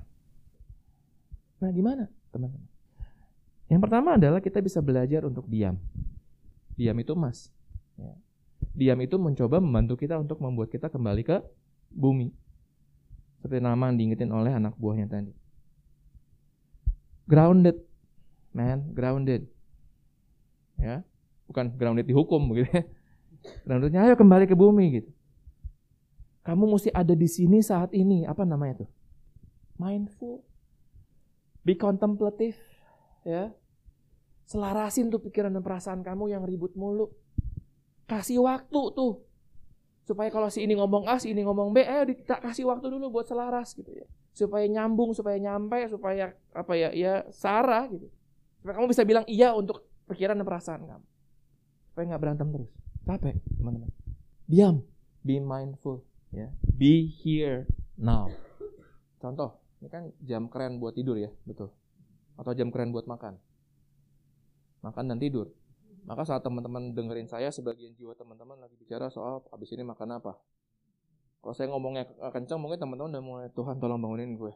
Nah 1.60 1.72
gimana 1.76 2.08
teman-teman? 2.32 2.72
Yang 3.68 3.82
pertama 3.84 4.10
adalah 4.16 4.40
kita 4.40 4.64
bisa 4.64 4.80
belajar 4.80 5.28
untuk 5.28 5.44
diam. 5.46 5.76
Diam 6.80 6.96
itu 6.96 7.12
emas. 7.12 7.52
Ya. 8.00 8.16
Diam 8.72 9.00
itu 9.04 9.20
mencoba 9.20 9.60
membantu 9.60 10.00
kita 10.00 10.16
untuk 10.16 10.40
membuat 10.40 10.72
kita 10.72 10.88
kembali 10.88 11.22
ke 11.28 11.44
bumi. 11.92 12.32
Seperti 13.40 13.60
nama 13.60 13.92
yang 13.92 14.00
diingetin 14.00 14.32
oleh 14.32 14.56
anak 14.56 14.80
buahnya 14.80 15.12
tadi 15.12 15.32
grounded 17.30 17.78
man 18.58 18.90
grounded 18.98 19.46
ya 20.82 21.06
bukan 21.50 21.74
grounded 21.74 22.06
di 22.06 22.14
hukum 22.14 22.54
begitu 22.54 22.70
ya. 22.70 22.84
Groundednya 23.66 24.06
ayo 24.06 24.14
kembali 24.14 24.46
ke 24.46 24.54
bumi 24.54 25.02
gitu. 25.02 25.12
Kamu 26.46 26.70
mesti 26.70 26.94
ada 26.94 27.18
di 27.18 27.26
sini 27.26 27.60
saat 27.60 27.92
ini. 27.92 28.24
Apa 28.30 28.46
namanya 28.46 28.86
tuh? 28.86 28.90
Mindful 29.82 30.46
be 31.64 31.76
contemplative 31.76 32.58
ya. 33.28 33.52
Selarasin 34.50 35.14
tuh 35.14 35.22
pikiran 35.22 35.54
dan 35.54 35.62
perasaan 35.62 36.02
kamu 36.02 36.34
yang 36.34 36.42
ribut 36.42 36.74
mulu. 36.74 37.14
Kasih 38.10 38.42
waktu 38.42 38.82
tuh. 38.98 39.22
Supaya 40.10 40.34
kalau 40.34 40.50
si 40.50 40.66
ini 40.66 40.74
ngomong 40.74 41.06
A 41.06 41.22
si 41.22 41.30
ini 41.30 41.46
ngomong 41.46 41.70
B 41.70 41.86
ayo 41.86 42.10
kita 42.10 42.42
kasih 42.42 42.66
waktu 42.66 42.90
dulu 42.90 43.14
buat 43.14 43.30
selaras 43.30 43.78
gitu 43.78 43.94
ya. 43.94 44.10
Supaya 44.34 44.66
nyambung, 44.66 45.14
supaya 45.14 45.38
nyampe, 45.38 45.86
supaya 45.86 46.34
apa 46.50 46.74
ya, 46.74 46.90
ya 46.98 47.30
sarah 47.30 47.86
gitu. 47.94 48.10
Supaya 48.58 48.74
kamu 48.82 48.88
bisa 48.90 49.06
bilang 49.06 49.26
iya 49.30 49.54
untuk 49.54 49.86
pikiran 50.10 50.34
dan 50.34 50.46
perasaan 50.50 50.82
kamu. 50.90 51.06
Supaya 52.00 52.16
nggak 52.16 52.24
berantem 52.24 52.48
terus. 52.56 52.72
Capek, 53.04 53.36
teman-teman. 53.60 53.92
Diam, 54.48 54.88
be 55.20 55.36
mindful, 55.44 56.00
ya. 56.32 56.48
Be 56.64 57.12
here 57.12 57.68
now. 58.00 58.32
Contoh, 59.20 59.60
ini 59.84 59.92
kan 59.92 60.08
jam 60.24 60.48
keren 60.48 60.80
buat 60.80 60.96
tidur 60.96 61.20
ya, 61.20 61.28
betul. 61.44 61.76
Atau 62.40 62.56
jam 62.56 62.72
keren 62.72 62.96
buat 62.96 63.04
makan. 63.04 63.36
Makan 64.80 65.12
dan 65.12 65.20
tidur. 65.20 65.52
Maka 66.08 66.24
saat 66.24 66.40
teman-teman 66.40 66.96
dengerin 66.96 67.28
saya, 67.28 67.52
sebagian 67.52 67.92
jiwa 68.00 68.16
teman-teman 68.16 68.64
lagi 68.64 68.80
bicara 68.80 69.12
soal 69.12 69.44
habis 69.52 69.68
ini 69.76 69.84
makan 69.84 70.24
apa. 70.24 70.40
Kalau 71.44 71.52
saya 71.52 71.68
ngomongnya 71.68 72.08
kencang, 72.32 72.64
mungkin 72.64 72.80
teman-teman 72.80 73.12
udah 73.12 73.24
mulai 73.28 73.48
Tuhan 73.52 73.76
tolong 73.76 74.00
bangunin 74.00 74.40
gue. 74.40 74.56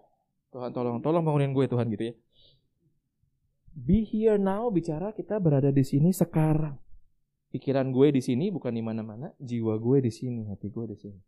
Tuhan 0.56 0.72
tolong, 0.72 1.04
tolong 1.04 1.28
bangunin 1.28 1.52
gue 1.52 1.68
Tuhan 1.68 1.92
gitu 1.92 2.08
ya. 2.08 2.16
Be 3.76 4.08
here 4.08 4.40
now 4.40 4.72
bicara 4.72 5.12
kita 5.12 5.44
berada 5.44 5.76
di 5.76 5.84
sini 5.84 6.16
sekarang. 6.16 6.80
Pikiran 7.54 7.94
gue 7.94 8.10
di 8.10 8.22
sini 8.26 8.50
bukan 8.50 8.74
di 8.74 8.82
mana-mana, 8.82 9.30
jiwa 9.38 9.78
gue 9.78 10.02
di 10.02 10.10
sini, 10.10 10.50
hati 10.50 10.74
gue 10.74 10.86
di 10.90 10.98
sini. 10.98 11.20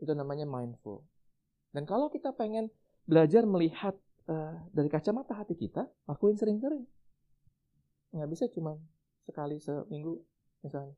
Itu 0.00 0.16
namanya 0.16 0.48
mindful. 0.48 1.04
Dan 1.76 1.84
kalau 1.84 2.08
kita 2.08 2.32
pengen 2.32 2.72
belajar 3.04 3.44
melihat 3.44 3.92
uh, 4.32 4.56
dari 4.72 4.88
kacamata 4.88 5.36
hati 5.36 5.52
kita, 5.52 5.84
lakuin 6.08 6.40
sering-sering. 6.40 6.88
Nggak 8.16 8.28
bisa 8.32 8.44
cuma 8.48 8.80
sekali 9.28 9.60
seminggu 9.60 10.24
misalnya. 10.64 10.96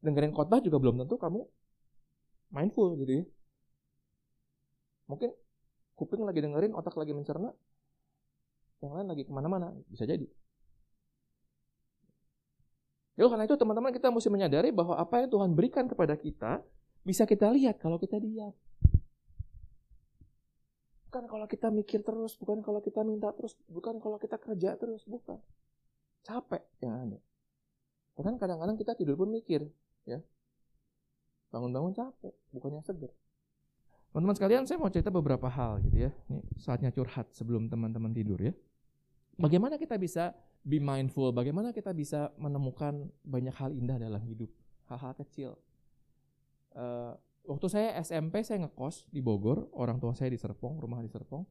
Dengerin 0.00 0.32
khotbah 0.32 0.64
juga 0.64 0.80
belum 0.80 1.04
tentu 1.04 1.20
kamu 1.20 1.44
mindful 2.48 2.96
gitu 2.96 3.12
ya. 3.12 3.24
Mungkin 5.12 5.36
kuping 6.00 6.24
lagi 6.24 6.40
dengerin, 6.40 6.72
otak 6.72 6.96
lagi 6.96 7.12
mencerna, 7.12 7.52
yang 8.80 8.94
lain 8.94 9.08
lagi 9.10 9.26
ke 9.26 9.32
mana-mana, 9.34 9.74
bisa 9.90 10.08
jadi. 10.08 10.24
Ya 13.18 13.26
karena 13.26 13.50
itu 13.50 13.58
teman-teman 13.58 13.90
kita 13.90 14.14
mesti 14.14 14.30
menyadari 14.30 14.70
bahwa 14.70 14.94
apa 14.94 15.18
yang 15.18 15.28
Tuhan 15.34 15.50
berikan 15.50 15.90
kepada 15.90 16.14
kita 16.14 16.62
bisa 17.02 17.26
kita 17.26 17.50
lihat 17.50 17.82
kalau 17.82 17.98
kita 17.98 18.14
diam. 18.22 18.54
Bukan 21.10 21.24
kalau 21.26 21.50
kita 21.50 21.72
mikir 21.72 22.06
terus, 22.06 22.38
bukan 22.38 22.62
kalau 22.62 22.78
kita 22.78 23.02
minta 23.02 23.34
terus, 23.34 23.58
bukan 23.66 23.98
kalau 23.98 24.20
kita 24.20 24.38
kerja 24.38 24.78
terus, 24.78 25.02
bukan. 25.08 25.40
Capek 26.22 26.62
yang 26.84 26.94
ada. 26.94 27.18
Bahkan 28.14 28.36
kadang-kadang 28.36 28.76
kita 28.76 28.92
tidur 28.92 29.16
pun 29.16 29.32
mikir, 29.32 29.64
ya. 30.04 30.20
Bangun-bangun 31.48 31.96
capek, 31.96 32.36
bukannya 32.52 32.84
seger. 32.84 33.08
Teman-teman 34.12 34.36
sekalian, 34.36 34.62
saya 34.68 34.76
mau 34.76 34.92
cerita 34.92 35.08
beberapa 35.08 35.48
hal 35.48 35.80
gitu 35.88 36.06
ya. 36.06 36.12
Ini 36.28 36.44
saatnya 36.60 36.92
curhat 36.92 37.32
sebelum 37.32 37.72
teman-teman 37.72 38.12
tidur 38.12 38.36
ya. 38.36 38.52
Bagaimana 39.40 39.80
kita 39.80 39.96
bisa 39.96 40.36
be 40.64 40.78
mindful, 40.82 41.30
bagaimana 41.30 41.70
kita 41.70 41.94
bisa 41.94 42.34
menemukan 42.36 43.08
banyak 43.22 43.54
hal 43.54 43.70
indah 43.72 43.96
dalam 43.96 44.20
hidup, 44.24 44.50
hal-hal 44.90 45.14
kecil. 45.18 45.50
Uh, 46.74 47.16
waktu 47.48 47.66
saya 47.72 47.88
SMP 48.02 48.44
saya 48.44 48.66
ngekos 48.66 49.08
di 49.08 49.24
Bogor, 49.24 49.70
orang 49.74 49.96
tua 49.98 50.12
saya 50.12 50.28
di 50.28 50.38
Serpong, 50.38 50.78
rumah 50.78 51.00
di 51.00 51.08
Serpong. 51.08 51.42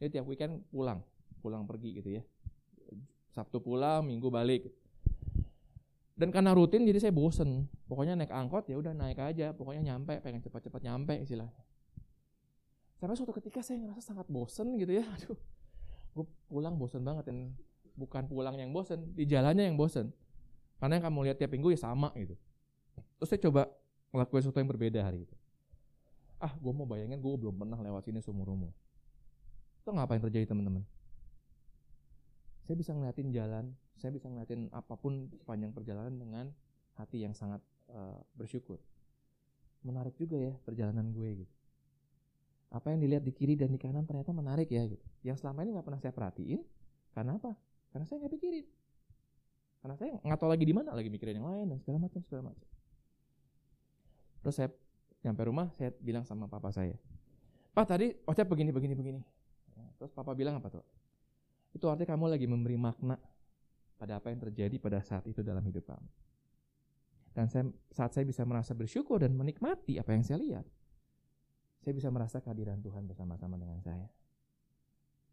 Jadi 0.00 0.18
tiap 0.18 0.26
weekend 0.26 0.66
pulang, 0.72 1.04
pulang 1.44 1.68
pergi 1.68 2.00
gitu 2.02 2.10
ya. 2.18 2.22
Sabtu 3.32 3.62
pulang, 3.62 4.04
Minggu 4.04 4.28
balik. 4.28 4.68
Dan 6.12 6.28
karena 6.28 6.52
rutin 6.52 6.84
jadi 6.84 7.00
saya 7.00 7.14
bosen. 7.14 7.66
Pokoknya 7.88 8.14
naik 8.14 8.32
angkot 8.32 8.68
ya 8.68 8.76
udah 8.76 8.92
naik 8.92 9.18
aja, 9.18 9.56
pokoknya 9.56 9.92
nyampe, 9.94 10.20
pengen 10.20 10.44
cepat-cepat 10.44 10.80
nyampe 10.84 11.16
istilahnya. 11.18 11.64
Sampai 13.00 13.18
suatu 13.18 13.34
ketika 13.34 13.64
saya 13.64 13.82
ngerasa 13.82 14.14
sangat 14.14 14.30
bosen 14.30 14.78
gitu 14.78 14.94
ya. 14.94 15.04
Aduh, 15.18 15.34
gue 16.14 16.24
pulang 16.46 16.76
bosen 16.76 17.02
banget 17.02 17.32
dan 17.32 17.56
bukan 17.94 18.26
pulang 18.28 18.56
yang 18.56 18.72
bosen, 18.72 19.12
di 19.12 19.24
jalannya 19.28 19.68
yang 19.68 19.76
bosen. 19.76 20.10
Karena 20.82 20.98
yang 20.98 21.04
kamu 21.06 21.18
lihat 21.30 21.38
tiap 21.38 21.52
minggu 21.54 21.70
ya 21.70 21.78
sama 21.78 22.10
gitu. 22.18 22.34
Terus 23.22 23.28
saya 23.30 23.40
coba 23.46 23.70
ngelakuin 24.10 24.42
sesuatu 24.42 24.58
yang 24.58 24.70
berbeda 24.70 25.00
hari 25.06 25.24
itu. 25.24 25.36
Ah, 26.42 26.50
gue 26.58 26.72
mau 26.74 26.82
bayangin 26.82 27.22
gue 27.22 27.34
belum 27.38 27.54
pernah 27.54 27.78
lewat 27.78 28.10
sini 28.10 28.18
seumur 28.18 28.50
umur. 28.50 28.74
Itu 29.78 29.94
ngapain 29.94 30.18
terjadi 30.18 30.50
teman-teman? 30.50 30.82
Saya 32.66 32.74
bisa 32.74 32.90
ngeliatin 32.94 33.30
jalan, 33.30 33.64
saya 33.94 34.10
bisa 34.10 34.26
ngeliatin 34.26 34.66
apa 34.74 34.98
pun 34.98 35.30
sepanjang 35.38 35.70
perjalanan 35.70 36.14
dengan 36.18 36.46
hati 36.98 37.22
yang 37.22 37.30
sangat 37.30 37.62
uh, 37.94 38.18
bersyukur. 38.34 38.82
Menarik 39.86 40.18
juga 40.18 40.34
ya 40.38 40.54
perjalanan 40.66 41.14
gue 41.14 41.46
gitu. 41.46 41.54
Apa 42.74 42.90
yang 42.90 43.06
dilihat 43.06 43.22
di 43.22 43.30
kiri 43.30 43.54
dan 43.54 43.70
di 43.70 43.78
kanan 43.78 44.02
ternyata 44.02 44.34
menarik 44.34 44.66
ya 44.66 44.82
gitu. 44.86 45.04
Yang 45.22 45.46
selama 45.46 45.62
ini 45.62 45.78
nggak 45.78 45.86
pernah 45.86 46.00
saya 46.02 46.10
perhatiin, 46.10 46.62
karena 47.14 47.38
apa? 47.38 47.54
Karena 47.92 48.04
saya 48.08 48.24
nggak 48.24 48.32
pikirin. 48.40 48.66
Karena 49.84 49.94
saya 49.98 50.10
nggak 50.18 50.40
tahu 50.40 50.50
lagi 50.50 50.64
di 50.64 50.74
mana, 50.74 50.90
lagi 50.96 51.10
mikirin 51.12 51.38
yang 51.38 51.48
lain 51.48 51.66
dan 51.76 51.78
segala 51.84 51.98
macam 52.00 52.20
segala 52.24 52.42
macam. 52.50 52.68
Terus 54.42 54.54
saya 54.56 54.68
nyampe 55.22 55.42
rumah, 55.46 55.70
saya 55.78 55.94
bilang 56.02 56.26
sama 56.26 56.50
papa 56.50 56.74
saya, 56.74 56.98
Pak 57.72 57.86
tadi 57.88 58.10
Ocep 58.26 58.46
begini 58.48 58.74
begini 58.74 58.94
begini. 58.96 59.20
Terus 59.96 60.10
papa 60.10 60.34
bilang 60.34 60.58
apa 60.58 60.68
tuh? 60.68 60.84
Itu 61.72 61.88
artinya 61.88 62.18
kamu 62.18 62.26
lagi 62.36 62.46
memberi 62.50 62.76
makna 62.76 63.16
pada 63.96 64.18
apa 64.18 64.34
yang 64.34 64.42
terjadi 64.42 64.76
pada 64.82 64.98
saat 65.00 65.24
itu 65.30 65.40
dalam 65.46 65.62
hidup 65.62 65.86
kamu. 65.86 66.08
Dan 67.32 67.48
saya, 67.48 67.64
saat 67.94 68.12
saya 68.12 68.28
bisa 68.28 68.44
merasa 68.44 68.76
bersyukur 68.76 69.22
dan 69.22 69.32
menikmati 69.32 69.96
apa 69.96 70.12
yang 70.12 70.20
saya 70.20 70.38
lihat, 70.42 70.66
saya 71.80 71.92
bisa 71.96 72.12
merasa 72.12 72.44
kehadiran 72.44 72.76
Tuhan 72.84 73.08
bersama-sama 73.08 73.56
dengan 73.56 73.80
saya. 73.80 74.04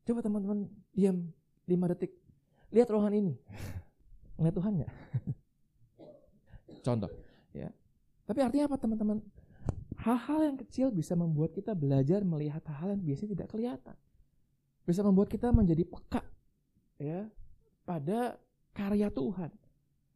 Coba 0.08 0.24
teman-teman 0.24 0.70
diam 0.96 1.28
5 1.68 1.92
detik. 1.92 2.16
Lihat 2.70 2.88
rohan 2.94 3.14
ini. 3.14 3.34
Ngeliat 4.38 4.56
Tuhan 4.56 4.72
nggak? 4.80 4.92
Contoh, 6.86 7.12
ya. 7.52 7.70
Tapi 8.30 8.40
artinya 8.46 8.70
apa 8.70 8.78
teman-teman? 8.78 9.18
Hal-hal 10.00 10.54
yang 10.54 10.58
kecil 10.58 10.96
bisa 10.96 11.12
membuat 11.18 11.52
kita 11.52 11.76
belajar 11.76 12.24
melihat 12.24 12.64
hal-hal 12.72 12.96
yang 12.96 13.04
biasanya 13.04 13.36
tidak 13.36 13.50
kelihatan. 13.52 13.98
Bisa 14.88 15.04
membuat 15.04 15.28
kita 15.28 15.52
menjadi 15.52 15.84
peka 15.84 16.24
ya 17.00 17.28
pada 17.84 18.40
karya 18.72 19.12
Tuhan, 19.12 19.52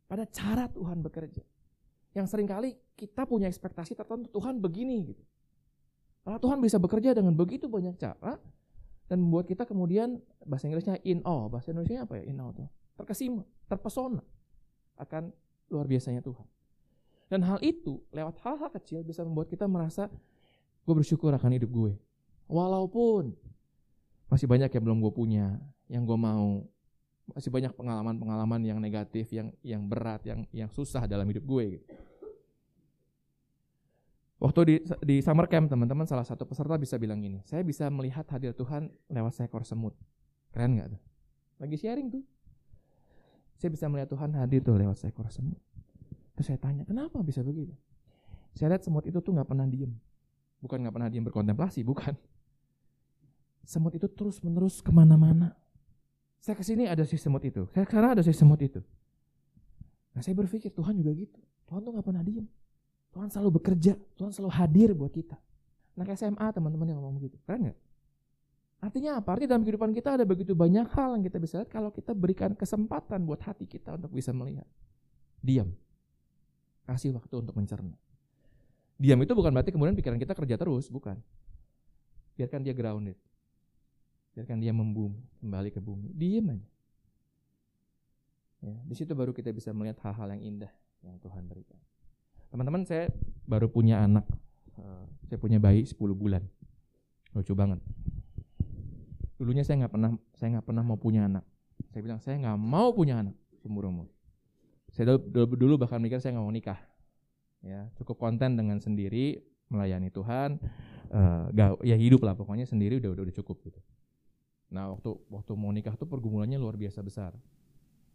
pada 0.07 0.23
cara 0.29 0.71
Tuhan 0.71 1.03
bekerja. 1.03 1.43
Yang 2.13 2.27
sering 2.31 2.47
kali 2.47 2.77
kita 2.93 3.25
punya 3.25 3.49
ekspektasi 3.49 3.97
tertentu 3.97 4.29
Tuhan 4.29 4.61
begini 4.61 5.03
gitu. 5.09 5.23
Karena 6.23 6.39
Tuhan 6.39 6.63
bisa 6.63 6.79
bekerja 6.79 7.11
dengan 7.11 7.35
begitu 7.35 7.67
banyak 7.67 7.99
cara, 7.99 8.39
dan 9.11 9.19
membuat 9.19 9.45
kita 9.49 9.67
kemudian 9.67 10.23
bahasa 10.47 10.67
Inggrisnya 10.67 10.99
in 11.03 11.19
awe, 11.27 11.51
bahasa 11.51 11.75
Indonesia 11.75 12.03
apa 12.03 12.19
ya 12.19 12.23
in 12.27 12.39
awe 12.39 12.51
tuh? 12.55 12.69
Terkesima, 12.95 13.43
terpesona 13.67 14.23
akan 14.99 15.33
luar 15.73 15.85
biasanya 15.89 16.21
Tuhan. 16.21 16.45
Dan 17.27 17.41
hal 17.49 17.57
itu 17.65 18.03
lewat 18.13 18.37
hal-hal 18.45 18.69
kecil 18.77 19.01
bisa 19.01 19.25
membuat 19.25 19.49
kita 19.49 19.65
merasa 19.65 20.05
gue 20.83 20.93
bersyukur 20.93 21.33
akan 21.33 21.51
hidup 21.57 21.71
gue. 21.71 21.93
Walaupun 22.45 23.33
masih 24.29 24.45
banyak 24.45 24.69
yang 24.69 24.83
belum 24.83 24.99
gue 25.01 25.13
punya, 25.13 25.57
yang 25.89 26.03
gue 26.05 26.17
mau, 26.19 26.61
masih 27.33 27.49
banyak 27.49 27.73
pengalaman-pengalaman 27.73 28.61
yang 28.61 28.77
negatif, 28.77 29.31
yang 29.33 29.49
yang 29.65 29.87
berat, 29.87 30.21
yang 30.27 30.45
yang 30.53 30.69
susah 30.69 31.07
dalam 31.09 31.25
hidup 31.25 31.41
gue. 31.47 31.79
Gitu. 31.79 31.85
Waktu 34.43 34.59
di, 34.67 34.75
di 35.07 35.15
summer 35.23 35.47
camp 35.47 35.71
teman-teman 35.71 36.03
salah 36.03 36.27
satu 36.27 36.43
peserta 36.43 36.75
bisa 36.75 36.99
bilang 36.99 37.23
gini, 37.23 37.39
saya 37.47 37.63
bisa 37.63 37.87
melihat 37.87 38.27
hadir 38.27 38.51
Tuhan 38.51 38.91
lewat 39.07 39.39
seekor 39.39 39.63
semut. 39.63 39.95
Keren 40.51 40.75
nggak 40.75 40.91
tuh? 40.91 41.01
Lagi 41.63 41.79
sharing 41.79 42.11
tuh. 42.11 42.23
Saya 43.55 43.71
bisa 43.71 43.87
melihat 43.87 44.11
Tuhan 44.11 44.35
hadir 44.35 44.59
tuh 44.59 44.75
lewat 44.75 44.99
seekor 44.99 45.31
semut. 45.31 45.55
Terus 46.35 46.51
saya 46.51 46.59
tanya, 46.59 46.83
kenapa 46.83 47.23
bisa 47.23 47.39
begitu? 47.39 47.71
Saya 48.51 48.75
lihat 48.75 48.83
semut 48.83 49.07
itu 49.07 49.23
tuh 49.23 49.31
nggak 49.31 49.47
pernah 49.47 49.63
diem. 49.63 49.95
Bukan 50.59 50.75
nggak 50.83 50.91
pernah 50.91 51.07
diem 51.07 51.23
berkontemplasi, 51.23 51.87
bukan. 51.87 52.11
Semut 53.63 53.95
itu 53.95 54.11
terus 54.11 54.43
menerus 54.43 54.83
ke 54.83 54.91
mana-mana. 54.91 55.55
Saya 56.43 56.59
ke 56.59 56.67
sini 56.67 56.83
ada 56.91 57.07
si 57.07 57.15
semut 57.15 57.47
itu. 57.47 57.63
Saya 57.71 57.87
sekarang 57.87 58.19
ada 58.19 58.23
si 58.27 58.35
semut 58.35 58.59
itu. 58.59 58.83
Nah 60.11 60.19
saya 60.19 60.35
berpikir 60.35 60.75
Tuhan 60.75 60.99
juga 60.99 61.15
gitu. 61.15 61.39
Tuhan 61.71 61.79
tuh 61.79 61.95
nggak 61.95 62.03
pernah 62.11 62.19
diem. 62.27 62.43
Tuhan 63.13 63.29
selalu 63.29 63.61
bekerja, 63.61 63.93
Tuhan 64.17 64.33
selalu 64.33 64.51
hadir 64.57 64.89
buat 64.97 65.13
kita. 65.13 65.37
Nah 65.93 66.05
SMA 66.17 66.47
teman-teman 66.49 66.89
yang 66.89 66.97
ngomong 66.97 67.21
begitu, 67.21 67.37
keren 67.45 67.69
nggak? 67.69 67.79
Artinya 68.83 69.21
apa? 69.21 69.37
Artinya 69.37 69.55
dalam 69.55 69.63
kehidupan 69.63 69.95
kita 69.95 70.19
ada 70.19 70.25
begitu 70.27 70.51
banyak 70.51 70.89
hal 70.91 71.15
yang 71.15 71.23
kita 71.23 71.39
bisa 71.39 71.63
lihat 71.63 71.71
kalau 71.71 71.87
kita 71.93 72.11
berikan 72.11 72.51
kesempatan 72.51 73.23
buat 73.23 73.39
hati 73.39 73.63
kita 73.63 73.95
untuk 73.95 74.11
bisa 74.11 74.35
melihat. 74.35 74.67
Diam. 75.39 75.71
Kasih 76.83 77.15
waktu 77.15 77.31
untuk 77.39 77.55
mencerna. 77.55 77.95
Diam 78.99 79.15
itu 79.23 79.31
bukan 79.31 79.55
berarti 79.55 79.71
kemudian 79.71 79.95
pikiran 79.95 80.19
kita 80.19 80.35
kerja 80.35 80.59
terus, 80.59 80.91
bukan. 80.91 81.15
Biarkan 82.35 82.59
dia 82.59 82.75
grounded. 82.75 83.15
Biarkan 84.35 84.59
dia 84.59 84.75
membumi, 84.75 85.21
kembali 85.39 85.69
ke 85.71 85.79
bumi. 85.79 86.11
Diam 86.11 86.51
aja. 86.51 86.67
Ya, 88.63 88.75
di 88.83 88.95
situ 88.95 89.11
baru 89.15 89.31
kita 89.35 89.51
bisa 89.55 89.71
melihat 89.71 89.99
hal-hal 90.07 90.27
yang 90.39 90.43
indah 90.43 90.73
yang 91.03 91.15
Tuhan 91.23 91.47
berikan. 91.47 91.79
Teman-teman 92.53 92.85
saya 92.85 93.09
baru 93.49 93.65
punya 93.65 94.05
anak. 94.05 94.29
Uh, 94.77 95.09
saya 95.25 95.41
punya 95.41 95.57
bayi 95.57 95.89
10 95.89 95.97
bulan. 96.13 96.45
Lucu 97.33 97.57
banget. 97.57 97.81
Dulunya 99.41 99.65
saya 99.65 99.81
nggak 99.81 99.93
pernah 99.97 100.13
saya 100.37 100.53
nggak 100.53 100.67
pernah 100.69 100.85
mau 100.85 101.01
punya 101.01 101.25
anak. 101.25 101.41
Saya 101.89 102.05
bilang 102.05 102.21
saya 102.21 102.37
nggak 102.37 102.53
mau 102.61 102.93
punya 102.93 103.25
anak 103.25 103.33
umur 103.65 103.89
umur. 103.89 104.07
Saya 104.93 105.17
dulu, 105.17 105.57
dulu 105.57 105.73
bahkan 105.81 105.97
mikir 105.97 106.21
saya 106.21 106.37
nggak 106.37 106.45
mau 106.45 106.53
nikah. 106.53 106.77
Ya 107.65 107.89
cukup 107.97 108.21
konten 108.21 108.53
dengan 108.53 108.77
sendiri 108.77 109.41
melayani 109.73 110.13
Tuhan. 110.13 110.61
Uh, 111.09 111.49
gak, 111.57 111.81
ya 111.81 111.97
hidup 111.97 112.21
lah 112.21 112.37
pokoknya 112.37 112.69
sendiri 112.69 113.01
udah 113.01 113.17
udah, 113.17 113.23
udah 113.25 113.35
cukup 113.41 113.65
gitu. 113.65 113.81
Nah 114.69 114.93
waktu 114.93 115.09
waktu 115.33 115.57
mau 115.57 115.73
nikah 115.73 115.97
tuh 115.97 116.05
pergumulannya 116.05 116.61
luar 116.61 116.77
biasa 116.77 117.01
besar. 117.01 117.33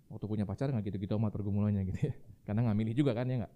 Waktu 0.07 0.31
punya 0.31 0.46
pacar 0.46 0.70
nggak 0.70 0.94
gitu-gitu 0.94 1.18
amat 1.18 1.35
pergumulannya 1.35 1.83
gitu 1.90 2.07
ya. 2.07 2.14
Karena 2.46 2.70
nggak 2.70 2.79
milih 2.79 2.94
juga 3.03 3.18
kan 3.18 3.27
ya 3.27 3.42
nggak 3.42 3.55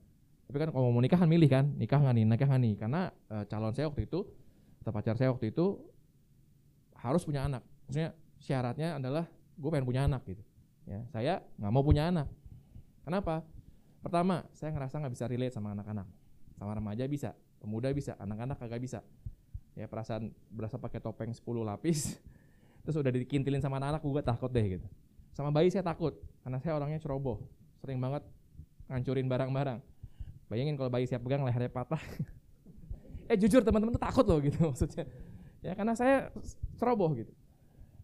tapi 0.53 0.69
kan 0.69 0.69
kalau 0.69 0.93
mau 0.93 1.01
nikah 1.01 1.17
kan 1.17 1.25
milih 1.25 1.49
kan 1.49 1.65
nikah 1.81 1.97
nggak 1.97 2.13
nih 2.13 2.25
nikah 2.29 2.45
nggak 2.45 2.61
nih. 2.61 2.75
Karena 2.77 3.01
e, 3.09 3.37
calon 3.49 3.73
saya 3.73 3.89
waktu 3.89 4.05
itu 4.05 4.21
atau 4.85 4.93
pacar 4.93 5.17
saya 5.17 5.33
waktu 5.33 5.49
itu 5.49 5.81
harus 7.01 7.25
punya 7.25 7.49
anak. 7.49 7.65
Maksudnya 7.89 8.13
syaratnya 8.37 9.01
adalah 9.01 9.25
gue 9.33 9.71
pengen 9.73 9.89
punya 9.89 10.05
anak 10.05 10.21
gitu. 10.29 10.45
Ya 10.85 11.09
saya 11.09 11.41
nggak 11.57 11.73
mau 11.73 11.81
punya 11.81 12.13
anak. 12.13 12.29
Kenapa? 13.01 13.41
Pertama 14.05 14.45
saya 14.53 14.77
ngerasa 14.77 15.01
nggak 15.01 15.13
bisa 15.17 15.25
relate 15.25 15.57
sama 15.57 15.73
anak-anak. 15.73 16.05
Sama 16.61 16.73
remaja 16.77 17.09
bisa 17.09 17.33
pemuda 17.57 17.89
bisa 17.97 18.13
anak-anak 18.21 18.61
kagak 18.61 18.85
bisa. 18.85 19.01
Ya 19.73 19.89
perasaan 19.89 20.37
berasa 20.53 20.77
pakai 20.77 21.01
topeng 21.01 21.33
10 21.33 21.41
lapis 21.65 22.21
terus 22.85 23.01
udah 23.01 23.09
dikintilin 23.09 23.65
sama 23.65 23.81
anak-anak 23.81 24.05
gue 24.05 24.21
takut 24.21 24.53
deh 24.53 24.77
gitu. 24.77 24.85
Sama 25.33 25.49
bayi 25.49 25.73
saya 25.73 25.81
takut 25.81 26.13
karena 26.45 26.61
saya 26.61 26.77
orangnya 26.77 27.01
ceroboh. 27.01 27.41
Sering 27.81 27.97
banget 27.97 28.21
ngancurin 28.93 29.33
barang-barang 29.33 29.92
Bayangin 30.53 30.77
kalau 30.77 30.93
bayi 30.93 31.09
siap 31.09 31.25
pegang 31.25 31.41
lehernya 31.49 31.73
patah. 31.73 32.05
eh 33.33 33.37
jujur 33.41 33.65
teman-teman 33.65 33.97
tuh 33.97 34.05
takut 34.05 34.29
loh 34.29 34.37
gitu 34.45 34.61
maksudnya. 34.69 35.09
Ya 35.65 35.73
karena 35.73 35.97
saya 35.97 36.29
ceroboh 36.77 37.17
gitu. 37.17 37.33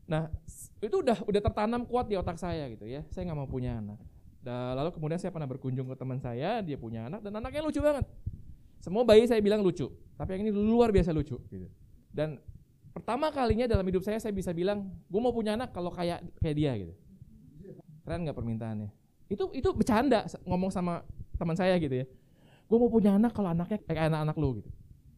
Nah 0.08 0.32
itu 0.80 1.04
udah 1.04 1.20
udah 1.28 1.40
tertanam 1.44 1.84
kuat 1.84 2.08
di 2.08 2.16
otak 2.16 2.40
saya 2.40 2.72
gitu 2.72 2.88
ya. 2.88 3.04
Saya 3.12 3.28
nggak 3.28 3.36
mau 3.36 3.44
punya 3.44 3.76
anak. 3.76 4.00
Dan 4.40 4.80
lalu 4.80 4.96
kemudian 4.96 5.20
saya 5.20 5.28
pernah 5.28 5.44
berkunjung 5.44 5.92
ke 5.92 5.96
teman 6.00 6.16
saya, 6.24 6.64
dia 6.64 6.80
punya 6.80 7.12
anak 7.12 7.20
dan 7.20 7.36
anaknya 7.36 7.60
lucu 7.60 7.84
banget. 7.84 8.08
Semua 8.80 9.04
bayi 9.04 9.28
saya 9.28 9.44
bilang 9.44 9.60
lucu, 9.60 9.92
tapi 10.16 10.38
yang 10.40 10.48
ini 10.48 10.52
luar 10.54 10.88
biasa 10.88 11.12
lucu. 11.12 11.36
Gitu. 11.52 11.68
Dan 12.08 12.40
pertama 12.96 13.28
kalinya 13.28 13.68
dalam 13.68 13.84
hidup 13.84 14.00
saya 14.00 14.16
saya 14.16 14.32
bisa 14.32 14.56
bilang, 14.56 14.88
gue 14.88 15.20
mau 15.20 15.34
punya 15.36 15.52
anak 15.52 15.76
kalau 15.76 15.92
kayak 15.92 16.24
kayak 16.40 16.56
dia 16.56 16.72
gitu. 16.80 16.94
Keren 18.06 18.24
nggak 18.24 18.38
permintaannya? 18.38 18.88
Itu 19.28 19.52
itu 19.52 19.68
bercanda 19.76 20.24
ngomong 20.48 20.72
sama 20.72 21.04
teman 21.36 21.58
saya 21.58 21.76
gitu 21.76 21.92
ya. 21.92 22.06
Gue 22.68 22.76
mau 22.76 22.92
punya 22.92 23.16
anak 23.16 23.32
kalau 23.32 23.48
anaknya 23.48 23.80
kayak 23.80 24.12
anak-anak 24.12 24.36
lu 24.36 24.60
gitu. 24.60 24.70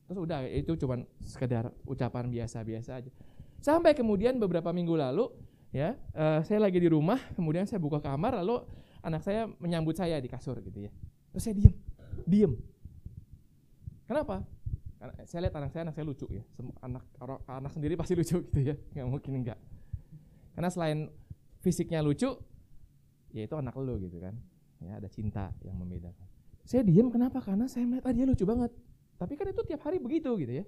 Terus 0.06 0.18
udah 0.22 0.38
itu 0.46 0.72
cuma 0.78 1.02
sekedar 1.22 1.74
ucapan 1.86 2.30
biasa-biasa 2.30 3.02
aja. 3.02 3.10
Sampai 3.58 3.92
kemudian 3.92 4.38
beberapa 4.38 4.70
minggu 4.70 4.94
lalu 4.94 5.30
ya 5.70 5.98
uh, 6.14 6.42
saya 6.46 6.62
lagi 6.62 6.78
di 6.78 6.86
rumah, 6.90 7.18
kemudian 7.34 7.66
saya 7.66 7.82
buka 7.82 7.98
kamar 7.98 8.38
lalu 8.42 8.62
anak 9.02 9.22
saya 9.22 9.50
menyambut 9.58 9.98
saya 9.98 10.18
di 10.22 10.30
kasur 10.30 10.58
gitu 10.62 10.86
ya. 10.86 10.92
Terus 11.34 11.42
saya 11.42 11.54
diem, 11.54 11.74
diem. 12.26 12.52
Kenapa? 14.06 14.42
Karena 14.98 15.14
saya 15.24 15.40
lihat 15.46 15.54
anak 15.56 15.70
saya, 15.70 15.82
anak 15.86 15.94
saya 15.94 16.06
lucu 16.06 16.26
ya. 16.30 16.44
Anak 16.82 17.04
anak 17.46 17.72
sendiri 17.74 17.94
pasti 17.94 18.18
lucu 18.18 18.42
gitu 18.50 18.60
ya, 18.62 18.74
nggak 18.94 19.06
mungkin 19.06 19.32
enggak. 19.46 19.58
Karena 20.54 20.68
selain 20.68 20.98
fisiknya 21.62 22.02
lucu, 22.02 22.34
ya 23.30 23.42
itu 23.46 23.54
anak 23.54 23.74
lo 23.78 23.94
gitu 23.98 24.18
kan. 24.18 24.34
Ya 24.82 24.98
ada 24.98 25.06
cinta 25.06 25.54
yang 25.62 25.78
membedakan. 25.78 26.39
Saya 26.64 26.86
diem 26.86 27.08
kenapa? 27.10 27.42
Karena 27.42 27.66
saya 27.66 27.84
melihat 27.88 28.08
ah, 28.08 28.14
dia 28.14 28.24
lucu 28.28 28.44
banget. 28.46 28.70
Tapi 29.20 29.36
kan 29.36 29.46
itu 29.52 29.62
tiap 29.66 29.84
hari 29.84 30.00
begitu 30.00 30.32
gitu 30.40 30.52
ya. 30.62 30.64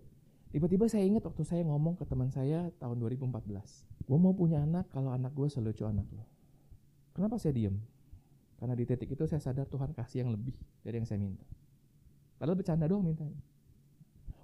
Tiba-tiba 0.52 0.84
saya 0.84 1.08
ingat 1.08 1.24
waktu 1.24 1.48
saya 1.48 1.64
ngomong 1.64 1.96
ke 1.96 2.04
teman 2.04 2.28
saya 2.28 2.68
tahun 2.76 3.00
2014. 3.00 4.04
Gue 4.04 4.18
mau 4.20 4.36
punya 4.36 4.60
anak 4.60 4.92
kalau 4.92 5.08
anak 5.08 5.32
gue 5.32 5.48
selucu 5.48 5.88
anak 5.88 6.04
lo. 6.12 6.28
Kenapa 7.16 7.40
saya 7.40 7.56
diem? 7.56 7.80
Karena 8.60 8.76
di 8.76 8.84
titik 8.84 9.08
itu 9.16 9.24
saya 9.24 9.40
sadar 9.40 9.64
Tuhan 9.66 9.96
kasih 9.96 10.28
yang 10.28 10.30
lebih 10.36 10.52
dari 10.84 11.00
yang 11.00 11.08
saya 11.08 11.18
minta. 11.18 11.48
Padahal 12.36 12.58
bercanda 12.58 12.84
doang 12.84 13.02
mintanya. 13.02 13.40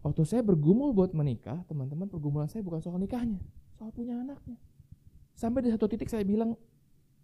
Waktu 0.00 0.22
saya 0.24 0.42
bergumul 0.46 0.96
buat 0.96 1.12
menikah, 1.12 1.60
teman-teman 1.68 2.08
pergumulan 2.08 2.48
saya 2.48 2.64
bukan 2.64 2.80
soal 2.80 2.96
nikahnya, 2.96 3.42
soal 3.76 3.92
punya 3.92 4.16
anaknya. 4.16 4.56
Sampai 5.36 5.66
di 5.66 5.70
satu 5.74 5.90
titik 5.90 6.08
saya 6.08 6.24
bilang 6.24 6.56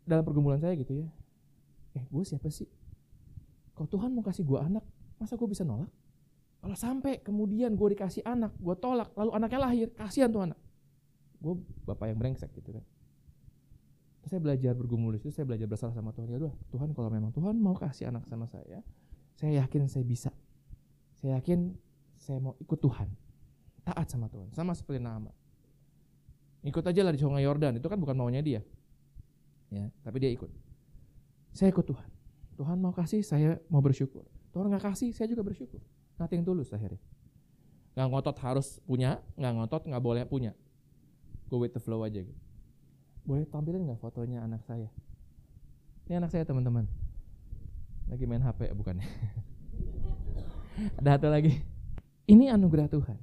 dalam 0.05 0.27
pergumulan 0.27 0.61
saya 0.61 0.77
gitu 0.77 0.93
ya, 0.93 1.09
eh 1.97 2.05
gue 2.05 2.25
siapa 2.27 2.51
sih? 2.53 2.69
Kalau 3.75 3.89
Tuhan 3.91 4.11
mau 4.15 4.23
kasih 4.23 4.47
gue 4.47 4.59
anak, 4.59 4.85
masa 5.19 5.35
gue 5.35 5.49
bisa 5.51 5.67
nolak? 5.67 5.91
Kalau 6.65 6.77
sampai 6.79 7.21
kemudian 7.21 7.77
gue 7.77 7.89
dikasih 7.93 8.25
anak, 8.25 8.55
gue 8.57 8.75
tolak, 8.81 9.13
lalu 9.19 9.31
anaknya 9.37 9.61
lahir, 9.61 9.89
kasihan 9.93 10.31
tuh 10.31 10.49
anak. 10.49 10.59
Gue 11.43 11.61
bapak 11.85 12.09
yang 12.09 12.17
brengsek 12.17 12.49
gitu 12.57 12.73
kan. 12.73 12.85
Terus 14.25 14.31
saya 14.33 14.41
belajar 14.41 14.73
bergumul 14.73 15.13
itu, 15.21 15.29
saya 15.29 15.45
belajar 15.45 15.69
bersalah 15.69 15.93
sama 15.93 16.15
Tuhan. 16.17 16.33
Ya 16.33 16.41
Tuhan 16.73 16.97
kalau 16.97 17.13
memang 17.13 17.35
Tuhan 17.37 17.61
mau 17.61 17.77
kasih 17.77 18.09
anak 18.09 18.25
sama 18.25 18.49
saya, 18.49 18.81
saya 19.37 19.61
yakin 19.61 19.91
saya 19.91 20.07
bisa. 20.07 20.33
Saya 21.21 21.37
yakin 21.37 21.77
saya 22.17 22.41
mau 22.41 22.57
ikut 22.63 22.81
Tuhan. 22.81 23.13
Taat 23.85 24.09
sama 24.09 24.33
Tuhan. 24.33 24.49
Sama 24.57 24.73
seperti 24.73 25.03
nama. 25.03 25.29
Ikut 26.65 26.81
aja 26.81 27.05
lah 27.05 27.13
di 27.13 27.21
sungai 27.21 27.45
Yordan. 27.45 27.77
Itu 27.77 27.93
kan 27.93 28.01
bukan 28.01 28.17
maunya 28.17 28.41
dia. 28.41 28.65
Ya, 29.69 29.93
tapi 30.01 30.25
dia 30.25 30.33
ikut. 30.33 30.49
Saya 31.53 31.69
ikut 31.69 31.85
Tuhan. 31.85 32.14
Tuhan 32.55 32.79
mau 32.79 32.95
kasih, 32.95 33.23
saya 33.27 33.59
mau 33.67 33.83
bersyukur. 33.83 34.23
Tuhan 34.55 34.71
nggak 34.71 34.95
kasih, 34.95 35.11
saya 35.11 35.27
juga 35.27 35.43
bersyukur. 35.43 35.83
Yang 36.19 36.47
tulus 36.47 36.69
akhirnya. 36.71 37.03
Nggak 37.95 38.07
ngotot 38.11 38.37
harus 38.43 38.79
punya, 38.87 39.23
nggak 39.35 39.53
ngotot 39.59 39.83
nggak 39.91 40.03
boleh 40.03 40.23
punya. 40.27 40.55
Go 41.51 41.63
with 41.63 41.75
the 41.75 41.83
flow 41.83 42.03
aja 42.07 42.23
gitu. 42.23 42.43
Boleh 43.27 43.47
tampilin 43.51 43.83
nggak 43.87 43.99
fotonya 43.99 44.43
anak 44.43 44.63
saya? 44.67 44.91
Ini 46.07 46.23
anak 46.23 46.31
saya 46.31 46.47
teman-teman. 46.47 46.87
Lagi 48.07 48.25
main 48.29 48.43
HP 48.43 48.71
bukannya. 48.77 49.07
Ada 51.01 51.19
satu 51.19 51.29
lagi. 51.31 51.65
Ini 52.29 52.53
anugerah 52.53 52.91
Tuhan. 52.91 53.19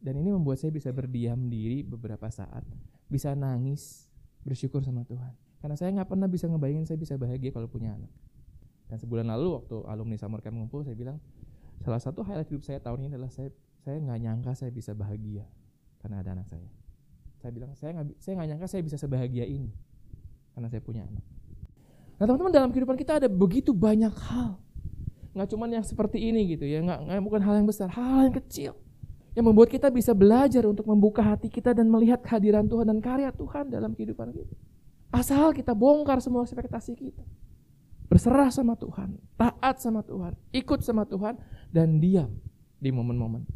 Dan 0.00 0.16
ini 0.16 0.32
membuat 0.32 0.56
saya 0.56 0.72
bisa 0.72 0.88
berdiam 0.90 1.36
diri 1.52 1.84
beberapa 1.84 2.26
saat. 2.32 2.64
Bisa 3.06 3.36
nangis, 3.36 4.08
bersyukur 4.42 4.80
sama 4.80 5.04
Tuhan. 5.04 5.36
Karena 5.60 5.76
saya 5.76 5.92
nggak 5.92 6.08
pernah 6.08 6.24
bisa 6.24 6.48
ngebayangin 6.48 6.88
saya 6.88 6.96
bisa 6.96 7.20
bahagia 7.20 7.52
kalau 7.52 7.68
punya 7.68 7.92
anak. 7.92 8.08
Dan 8.90 8.98
sebulan 8.98 9.30
lalu 9.30 9.62
waktu 9.62 9.76
alumni 9.86 10.18
Summer 10.18 10.42
Camp 10.42 10.58
ngumpul, 10.58 10.82
saya 10.82 10.98
bilang, 10.98 11.22
salah 11.80 12.02
satu 12.02 12.26
highlight 12.26 12.50
hidup 12.50 12.66
saya 12.66 12.82
tahun 12.82 13.06
ini 13.06 13.08
adalah 13.16 13.30
saya 13.30 13.48
saya 13.80 13.96
nggak 13.96 14.18
nyangka 14.20 14.52
saya 14.52 14.70
bisa 14.74 14.92
bahagia 14.92 15.48
karena 16.04 16.20
ada 16.20 16.36
anak 16.36 16.46
saya. 16.50 16.68
Saya 17.40 17.50
bilang 17.56 17.72
saya 17.72 17.96
nggak 17.96 18.06
saya 18.20 18.32
nggak 18.36 18.48
nyangka 18.52 18.66
saya 18.68 18.82
bisa 18.84 18.96
sebahagia 19.00 19.48
ini 19.48 19.72
karena 20.52 20.68
saya 20.68 20.82
punya 20.84 21.08
anak. 21.08 21.24
Nah 22.20 22.24
teman-teman 22.28 22.52
dalam 22.52 22.68
kehidupan 22.68 23.00
kita 23.00 23.16
ada 23.16 23.28
begitu 23.32 23.72
banyak 23.72 24.12
hal 24.12 24.60
nggak 25.30 25.46
cuma 25.46 25.70
yang 25.70 25.86
seperti 25.86 26.18
ini 26.18 26.42
gitu 26.58 26.66
ya, 26.66 26.82
nggak, 26.82 27.06
nggak 27.06 27.22
bukan 27.22 27.40
hal 27.46 27.54
yang 27.62 27.68
besar, 27.70 27.86
hal 27.86 28.26
yang 28.26 28.34
kecil 28.34 28.74
yang 29.38 29.46
membuat 29.46 29.70
kita 29.70 29.86
bisa 29.94 30.10
belajar 30.10 30.66
untuk 30.66 30.82
membuka 30.90 31.22
hati 31.22 31.46
kita 31.46 31.70
dan 31.70 31.86
melihat 31.86 32.18
kehadiran 32.18 32.66
Tuhan 32.66 32.90
dan 32.90 32.98
karya 32.98 33.30
Tuhan 33.30 33.70
dalam 33.70 33.94
kehidupan 33.94 34.34
kita. 34.34 34.54
Asal 35.14 35.54
kita 35.54 35.70
bongkar 35.70 36.18
semua 36.18 36.42
ekspektasi 36.42 36.98
kita. 36.98 37.22
Berserah 38.10 38.50
sama 38.50 38.74
Tuhan, 38.74 39.14
taat 39.38 39.78
sama 39.78 40.02
Tuhan, 40.02 40.34
ikut 40.50 40.82
sama 40.82 41.06
Tuhan, 41.06 41.38
dan 41.70 42.02
diam 42.02 42.34
di 42.82 42.90
momen-momen. 42.90 43.46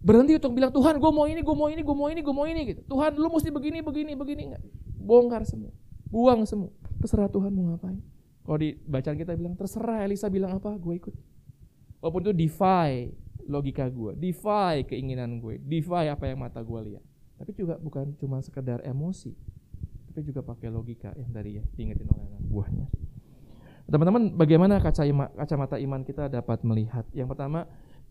Berhenti 0.00 0.34
untuk 0.40 0.56
bilang, 0.56 0.72
Tuhan 0.72 0.96
gue 0.96 1.12
mau 1.12 1.28
ini, 1.28 1.44
gue 1.44 1.52
mau 1.54 1.68
ini, 1.68 1.84
gue 1.84 1.92
mau 1.94 2.08
ini, 2.08 2.20
gue 2.24 2.34
mau 2.34 2.48
ini 2.48 2.60
gitu. 2.72 2.80
Tuhan 2.88 3.12
lu 3.14 3.28
mesti 3.28 3.52
begini, 3.52 3.84
begini, 3.84 4.16
begini. 4.16 4.42
Enggak. 4.50 4.62
Bongkar 4.96 5.44
semua, 5.44 5.70
buang 6.08 6.48
semua. 6.48 6.72
Terserah 7.04 7.28
Tuhan 7.28 7.52
mau 7.52 7.68
ngapain. 7.70 8.00
Kalau 8.42 8.58
di 8.58 8.74
bacaan 8.88 9.14
kita 9.20 9.36
bilang 9.36 9.54
terserah 9.54 10.02
Elisa 10.08 10.26
bilang 10.32 10.56
apa, 10.56 10.72
gue 10.74 10.94
ikut. 10.96 11.14
Walaupun 12.00 12.20
itu 12.26 12.32
defy 12.34 13.12
logika 13.46 13.86
gue, 13.92 14.16
defy 14.16 14.88
keinginan 14.88 15.38
gue, 15.38 15.60
defy 15.60 16.08
apa 16.08 16.32
yang 16.32 16.40
mata 16.40 16.64
gue 16.64 16.80
lihat. 16.90 17.04
Tapi 17.38 17.50
juga 17.54 17.78
bukan 17.78 18.14
cuma 18.18 18.40
sekedar 18.42 18.82
emosi, 18.82 19.34
tapi 20.12 20.28
juga 20.28 20.44
pakai 20.44 20.68
logika 20.68 21.16
yang 21.16 21.32
tadi 21.32 21.56
ya 21.56 21.64
diingetin 21.72 22.04
oleh 22.12 22.28
anak 22.28 22.44
buahnya. 22.44 22.86
Teman-teman, 23.88 24.36
bagaimana 24.36 24.76
kaca 24.76 25.08
ima, 25.08 25.32
kacamata 25.32 25.80
iman 25.80 26.04
kita 26.04 26.28
dapat 26.28 26.60
melihat? 26.68 27.08
Yang 27.16 27.32
pertama, 27.32 27.64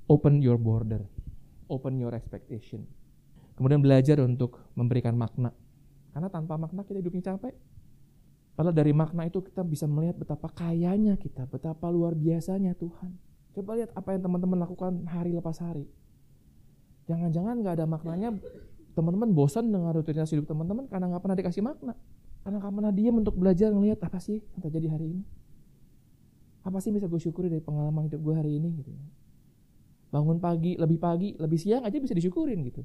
open 0.09 0.41
your 0.41 0.57
border, 0.57 1.05
open 1.69 2.01
your 2.01 2.17
expectation. 2.17 2.89
Kemudian 3.53 3.85
belajar 3.85 4.17
untuk 4.25 4.57
memberikan 4.73 5.13
makna. 5.13 5.53
Karena 6.09 6.27
tanpa 6.33 6.57
makna 6.57 6.81
kita 6.81 7.05
hidupnya 7.05 7.37
capek, 7.37 7.53
Padahal 8.51 8.75
dari 8.75 8.91
makna 8.91 9.25
itu 9.25 9.39
kita 9.39 9.63
bisa 9.63 9.87
melihat 9.87 10.19
betapa 10.19 10.51
kayanya 10.51 11.15
kita, 11.15 11.47
betapa 11.47 11.87
luar 11.87 12.11
biasanya 12.13 12.75
Tuhan. 12.75 13.15
Coba 13.55 13.79
lihat 13.79 13.95
apa 13.95 14.15
yang 14.15 14.21
teman-teman 14.27 14.59
lakukan 14.59 15.07
hari 15.07 15.31
lepas 15.31 15.59
hari. 15.63 15.87
Jangan-jangan 17.07 17.63
nggak 17.63 17.75
ada 17.79 17.87
maknanya, 17.87 18.29
teman-teman 18.93 19.31
bosan 19.31 19.71
dengan 19.71 19.91
rutinitas 19.95 20.31
hidup 20.31 20.49
teman-teman 20.49 20.87
karena 20.87 21.11
nggak 21.11 21.21
pernah 21.23 21.37
dikasih 21.37 21.63
makna. 21.63 21.93
Karena 22.41 22.57
nggak 22.57 22.73
pernah 22.73 22.91
diam 22.91 23.15
untuk 23.21 23.35
belajar 23.37 23.69
ngelihat 23.69 24.01
apa 24.01 24.17
sih 24.17 24.41
yang 24.41 24.61
terjadi 24.61 24.87
hari 24.97 25.05
ini. 25.17 25.23
Apa 26.61 26.77
sih 26.77 26.93
bisa 26.93 27.09
gue 27.09 27.21
syukuri 27.21 27.49
dari 27.49 27.61
pengalaman 27.61 28.05
hidup 28.09 28.21
gue 28.21 28.35
hari 28.37 28.57
ini 28.57 28.69
gitu 28.81 28.89
ya. 28.93 29.03
Bangun 30.11 30.37
pagi, 30.43 30.75
lebih 30.75 30.99
pagi, 30.99 31.33
lebih 31.39 31.57
siang 31.57 31.87
aja 31.87 31.97
bisa 31.97 32.11
disyukurin 32.11 32.59
gitu. 32.67 32.83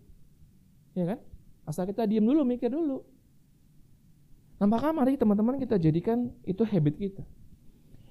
Ya 0.95 1.05
kan? 1.05 1.19
Asal 1.67 1.85
kita 1.91 2.07
diam 2.07 2.23
dulu, 2.23 2.47
mikir 2.47 2.71
dulu 2.71 3.03
Nampaknya 4.57 4.93
mari 4.97 5.21
teman-teman 5.21 5.61
kita 5.61 5.77
jadikan 5.77 6.33
itu 6.49 6.65
habit 6.65 6.95
kita. 6.97 7.25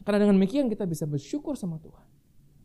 Karena 0.05 0.21
dengan 0.21 0.37
demikian 0.37 0.69
kita 0.69 0.85
bisa 0.85 1.09
bersyukur 1.09 1.57
sama 1.57 1.81
Tuhan. 1.81 2.05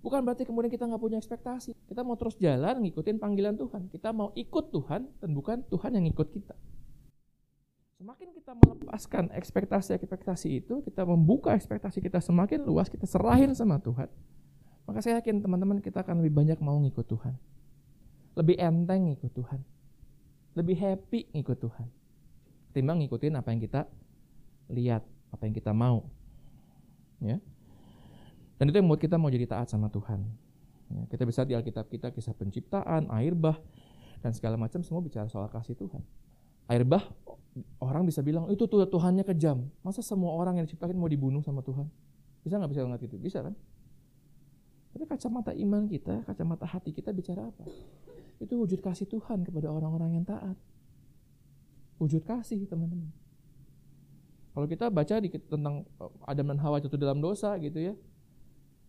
Bukan 0.00 0.24
berarti 0.24 0.48
kemudian 0.48 0.72
kita 0.72 0.88
nggak 0.88 1.02
punya 1.02 1.20
ekspektasi. 1.20 1.76
Kita 1.88 2.00
mau 2.00 2.16
terus 2.16 2.36
jalan 2.40 2.80
ngikutin 2.80 3.20
panggilan 3.20 3.56
Tuhan. 3.60 3.92
Kita 3.92 4.16
mau 4.16 4.32
ikut 4.32 4.64
Tuhan 4.72 5.06
dan 5.20 5.30
bukan 5.36 5.60
Tuhan 5.68 5.90
yang 5.96 6.06
ikut 6.08 6.28
kita. 6.32 6.56
Semakin 8.00 8.28
kita 8.32 8.56
melepaskan 8.56 9.28
ekspektasi-ekspektasi 9.36 10.48
itu, 10.64 10.80
kita 10.80 11.04
membuka 11.04 11.52
ekspektasi 11.52 12.00
kita 12.00 12.16
semakin 12.16 12.64
luas, 12.64 12.88
kita 12.88 13.04
serahin 13.04 13.52
sama 13.52 13.76
Tuhan. 13.76 14.08
Maka 14.88 15.04
saya 15.04 15.20
yakin 15.20 15.44
teman-teman 15.44 15.84
kita 15.84 16.00
akan 16.00 16.24
lebih 16.24 16.32
banyak 16.32 16.58
mau 16.64 16.80
ngikut 16.80 17.04
Tuhan. 17.04 17.36
Lebih 18.40 18.56
enteng 18.56 19.12
ngikut 19.12 19.36
Tuhan. 19.36 19.60
Lebih 20.56 20.76
happy 20.80 21.28
ngikut 21.36 21.60
Tuhan 21.60 22.00
ketimbang 22.70 23.02
ngikutin 23.02 23.34
apa 23.34 23.50
yang 23.50 23.58
kita 23.58 23.80
lihat, 24.70 25.02
apa 25.34 25.42
yang 25.42 25.54
kita 25.58 25.74
mau. 25.74 26.06
Ya. 27.18 27.42
Dan 28.61 28.68
itu 28.68 28.77
yang 28.77 28.85
membuat 28.85 29.01
kita 29.01 29.16
mau 29.16 29.33
jadi 29.33 29.49
taat 29.49 29.73
sama 29.73 29.88
Tuhan. 29.88 30.20
Ya, 30.92 31.03
kita 31.09 31.25
bisa 31.25 31.49
di 31.49 31.57
Alkitab 31.57 31.88
kita 31.88 32.12
kisah 32.12 32.37
penciptaan, 32.37 33.09
air 33.16 33.33
bah, 33.33 33.57
dan 34.20 34.37
segala 34.37 34.61
macam 34.61 34.85
semua 34.85 35.01
bicara 35.01 35.33
soal 35.33 35.49
kasih 35.49 35.73
Tuhan. 35.81 36.05
Air 36.68 36.85
bah, 36.85 37.09
orang 37.81 38.05
bisa 38.05 38.20
bilang 38.20 38.53
itu 38.53 38.68
tuh 38.68 38.85
Tuhannya 38.85 39.25
kejam. 39.25 39.64
Masa 39.81 40.05
semua 40.05 40.37
orang 40.37 40.61
yang 40.61 40.68
diciptakan 40.68 40.92
mau 40.92 41.09
dibunuh 41.09 41.40
sama 41.40 41.64
Tuhan? 41.64 41.88
Bisa 42.44 42.61
nggak 42.61 42.70
bisa 42.77 42.85
ngerti 42.85 43.07
itu? 43.09 43.16
Bisa 43.16 43.40
kan? 43.40 43.57
Tapi 44.92 45.09
kacamata 45.09 45.57
iman 45.57 45.88
kita, 45.88 46.29
kacamata 46.29 46.68
hati 46.68 46.92
kita 46.92 47.16
bicara 47.16 47.49
apa? 47.49 47.64
Itu 48.37 48.61
wujud 48.61 48.85
kasih 48.85 49.09
Tuhan 49.09 49.46
kepada 49.49 49.73
orang-orang 49.73 50.20
yang 50.20 50.27
taat 50.29 50.59
wujud 52.01 52.25
kasih 52.25 52.64
teman-teman. 52.64 53.12
Kalau 54.51 54.66
kita 54.66 54.88
baca 54.90 55.14
di, 55.20 55.29
tentang 55.31 55.85
eh, 56.01 56.11
Adam 56.27 56.51
dan 56.51 56.59
Hawa 56.59 56.81
itu 56.81 56.90
dalam 56.96 57.20
dosa 57.20 57.55
gitu 57.61 57.79
ya, 57.79 57.94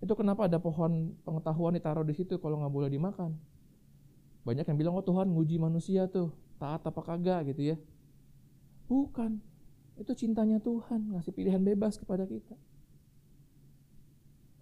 itu 0.02 0.14
kenapa 0.18 0.50
ada 0.50 0.58
pohon 0.58 1.14
pengetahuan 1.22 1.78
ditaruh 1.78 2.02
di 2.02 2.18
situ 2.18 2.42
kalau 2.42 2.58
nggak 2.58 2.74
boleh 2.74 2.90
dimakan? 2.90 3.38
Banyak 4.42 4.66
yang 4.66 4.78
bilang, 4.82 4.94
oh 4.98 5.06
Tuhan 5.06 5.30
nguji 5.30 5.62
manusia 5.62 6.10
tuh, 6.10 6.34
taat 6.58 6.82
apa 6.82 7.02
kagak 7.06 7.54
gitu 7.54 7.74
ya. 7.74 7.78
Bukan, 8.90 9.38
itu 10.02 10.12
cintanya 10.18 10.58
Tuhan, 10.58 11.14
ngasih 11.14 11.30
pilihan 11.30 11.62
bebas 11.62 12.02
kepada 12.02 12.26
kita. 12.26 12.58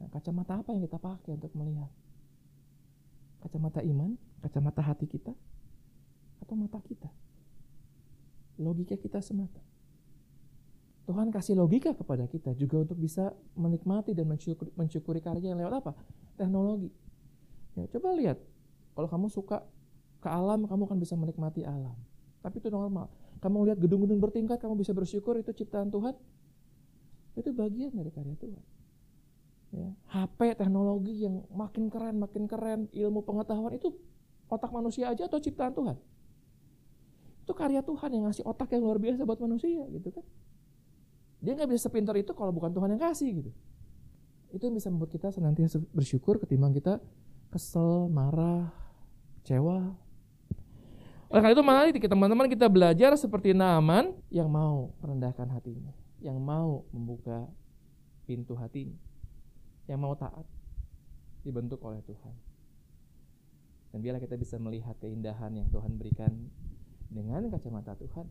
Nah, 0.04 0.12
kacamata 0.12 0.60
apa 0.60 0.76
yang 0.76 0.84
kita 0.84 1.00
pakai 1.00 1.40
untuk 1.40 1.56
melihat? 1.56 1.92
Kacamata 3.40 3.80
iman, 3.80 4.20
kacamata 4.44 4.84
hati 4.84 5.08
kita, 5.08 5.32
atau 6.44 6.56
mata 6.60 6.84
kita? 6.84 7.08
Logika 8.60 9.00
kita 9.00 9.24
semata. 9.24 9.64
Tuhan 11.10 11.34
kasih 11.34 11.58
logika 11.58 11.98
kepada 11.98 12.30
kita 12.30 12.54
juga 12.54 12.86
untuk 12.86 13.02
bisa 13.02 13.34
menikmati 13.58 14.14
dan 14.14 14.30
mensyukuri, 14.30 14.70
mensyukuri 14.78 15.18
karya 15.26 15.50
yang 15.50 15.58
lewat 15.58 15.82
apa? 15.82 15.92
Teknologi. 16.38 16.94
Ya, 17.74 17.90
coba 17.98 18.14
lihat, 18.14 18.38
kalau 18.94 19.10
kamu 19.10 19.26
suka 19.34 19.66
ke 20.22 20.30
alam, 20.30 20.70
kamu 20.70 20.86
akan 20.86 21.02
bisa 21.02 21.18
menikmati 21.18 21.66
alam. 21.66 21.98
Tapi 22.46 22.62
itu 22.62 22.70
normal. 22.70 23.10
Kamu 23.42 23.66
lihat 23.66 23.82
gedung-gedung 23.82 24.22
bertingkat, 24.22 24.62
kamu 24.62 24.78
bisa 24.78 24.94
bersyukur 24.94 25.34
itu 25.42 25.50
ciptaan 25.50 25.90
Tuhan. 25.90 26.14
Itu 27.34 27.58
bagian 27.58 27.90
dari 27.90 28.14
karya 28.14 28.38
Tuhan. 28.38 28.64
Ya, 29.74 29.90
HP, 30.14 30.62
teknologi 30.62 31.26
yang 31.26 31.42
makin 31.50 31.90
keren, 31.90 32.22
makin 32.22 32.46
keren, 32.46 32.86
ilmu 32.94 33.26
pengetahuan 33.26 33.74
itu 33.74 33.98
otak 34.46 34.70
manusia 34.70 35.10
aja 35.10 35.26
atau 35.26 35.42
ciptaan 35.42 35.74
Tuhan? 35.74 35.98
Itu 37.50 37.58
karya 37.58 37.82
Tuhan 37.82 38.14
yang 38.14 38.30
ngasih 38.30 38.46
otak 38.46 38.78
yang 38.78 38.86
luar 38.86 39.02
biasa 39.02 39.26
buat 39.26 39.42
manusia 39.42 39.90
gitu 39.90 40.14
kan. 40.14 40.26
Dia 41.40 41.56
nggak 41.56 41.72
bisa 41.72 41.88
sepintar 41.88 42.16
itu 42.20 42.36
kalau 42.36 42.52
bukan 42.52 42.72
Tuhan 42.76 42.96
yang 42.96 43.02
kasih 43.02 43.30
gitu. 43.44 43.52
Itu 44.52 44.68
yang 44.68 44.76
bisa 44.76 44.92
membuat 44.92 45.14
kita 45.14 45.32
senantiasa 45.32 45.80
bersyukur 45.96 46.42
ketimbang 46.42 46.76
kita 46.76 47.00
kesel, 47.50 48.12
marah, 48.12 48.70
kecewa. 49.42 49.96
Oleh 51.30 51.42
karena 51.46 51.54
itu 51.54 51.66
mari 51.66 51.90
teman-teman 51.94 52.50
kita 52.50 52.66
belajar 52.66 53.14
seperti 53.14 53.54
Naaman 53.54 54.18
yang 54.34 54.50
mau 54.50 54.98
merendahkan 55.00 55.46
hatinya, 55.54 55.94
yang 56.20 56.42
mau 56.42 56.90
membuka 56.90 57.46
pintu 58.26 58.58
hatinya, 58.58 58.98
yang 59.86 60.02
mau 60.02 60.18
taat 60.18 60.46
dibentuk 61.46 61.80
oleh 61.86 62.02
Tuhan. 62.04 62.34
Dan 63.94 64.06
biarlah 64.06 64.22
kita 64.22 64.38
bisa 64.38 64.58
melihat 64.62 64.98
keindahan 65.02 65.54
yang 65.54 65.70
Tuhan 65.70 65.98
berikan 65.98 66.50
dengan 67.10 67.50
kacamata 67.50 67.98
Tuhan 67.98 68.30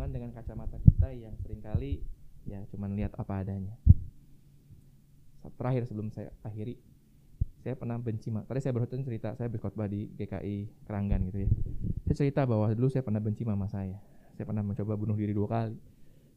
hubungan 0.00 0.16
dengan 0.16 0.32
kacamata 0.32 0.80
kita 0.80 1.12
yang 1.12 1.36
sering 1.44 1.60
kali 1.60 2.00
ya 2.48 2.64
cuma 2.72 2.88
lihat 2.88 3.12
apa 3.20 3.44
adanya. 3.44 3.76
Terakhir 5.60 5.84
sebelum 5.84 6.08
saya 6.08 6.32
akhiri 6.40 6.80
saya 7.60 7.76
pernah 7.76 8.00
benci 8.00 8.32
tadi 8.32 8.64
saya 8.64 8.72
baru 8.72 8.88
cerita 8.88 9.36
saya 9.36 9.52
berkhotbah 9.52 9.84
di 9.92 10.08
GKI 10.16 10.88
Keranggan 10.88 11.28
gitu 11.28 11.44
ya. 11.44 11.50
Saya 12.08 12.16
cerita 12.16 12.48
bahwa 12.48 12.72
dulu 12.72 12.88
saya 12.88 13.04
pernah 13.04 13.20
benci 13.20 13.44
mama 13.44 13.68
saya. 13.68 14.00
Saya 14.40 14.48
pernah 14.48 14.64
mencoba 14.64 14.96
bunuh 14.96 15.20
diri 15.20 15.36
dua 15.36 15.52
kali. 15.52 15.76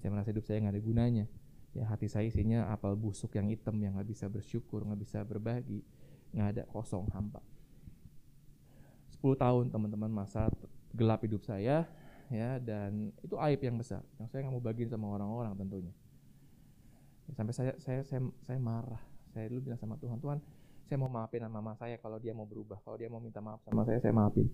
Saya 0.04 0.12
merasa 0.12 0.36
hidup 0.36 0.44
saya 0.44 0.60
nggak 0.60 0.76
ada 0.76 0.84
gunanya. 0.84 1.26
Ya 1.72 1.88
hati 1.88 2.12
saya 2.12 2.28
isinya 2.28 2.68
apel 2.68 3.00
busuk 3.00 3.32
yang 3.40 3.48
hitam 3.48 3.80
yang 3.80 3.96
nggak 3.96 4.12
bisa 4.12 4.28
bersyukur 4.28 4.84
nggak 4.84 5.00
bisa 5.00 5.24
berbagi 5.24 5.88
nggak 6.36 6.48
ada 6.52 6.64
kosong 6.68 7.08
hampa. 7.16 7.40
10 9.24 9.40
tahun 9.40 9.72
teman-teman 9.72 10.12
masa 10.12 10.52
gelap 10.92 11.24
hidup 11.24 11.48
saya 11.48 11.88
ya 12.32 12.62
dan 12.62 13.12
itu 13.20 13.36
aib 13.36 13.60
yang 13.60 13.76
besar 13.76 14.04
yang 14.22 14.28
saya 14.32 14.46
nggak 14.48 14.56
mau 14.56 14.64
bagiin 14.64 14.90
sama 14.92 15.08
orang-orang 15.12 15.54
tentunya. 15.60 15.94
Sampai 17.34 17.56
saya 17.56 17.74
saya 17.80 18.04
saya 18.04 18.22
saya 18.44 18.60
marah. 18.60 19.02
Saya 19.34 19.50
dulu 19.50 19.72
bilang 19.72 19.80
sama 19.82 19.98
Tuhan 19.98 20.20
Tuhan 20.22 20.40
saya 20.88 20.98
mau 21.00 21.10
maafin 21.10 21.42
sama 21.42 21.58
mama 21.64 21.74
saya 21.80 21.96
kalau 21.98 22.20
dia 22.20 22.36
mau 22.36 22.46
berubah. 22.46 22.78
Kalau 22.84 23.00
dia 23.00 23.10
mau 23.10 23.24
minta 23.24 23.40
maaf 23.40 23.64
sama 23.66 23.88
saya 23.88 23.98
saya 24.04 24.14
maafin. 24.14 24.48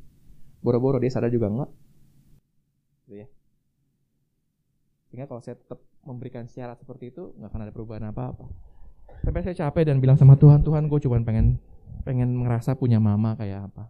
Boro-boro 0.61 1.01
dia 1.01 1.11
sadar 1.11 1.33
juga 1.33 1.49
enggak. 1.49 1.69
Gitu 3.05 3.15
ya. 3.25 3.27
Sehingga 5.09 5.25
kalau 5.25 5.41
saya 5.41 5.57
tetap 5.57 5.81
memberikan 6.05 6.45
syarat 6.45 6.77
seperti 6.79 7.11
itu 7.11 7.33
nggak 7.35 7.49
akan 7.49 7.61
ada 7.65 7.73
perubahan 7.73 8.05
apa-apa. 8.13 8.45
Sampai 9.25 9.43
saya 9.43 9.57
capek 9.57 9.89
dan 9.89 9.99
bilang 9.99 10.15
sama 10.15 10.37
Tuhan 10.39 10.63
Tuhan 10.63 10.87
gue 10.87 10.99
cuma 11.03 11.19
pengen 11.25 11.59
pengen 12.07 12.45
ngerasa 12.45 12.77
punya 12.77 13.01
mama 13.01 13.33
kayak 13.35 13.73
apa. 13.73 13.89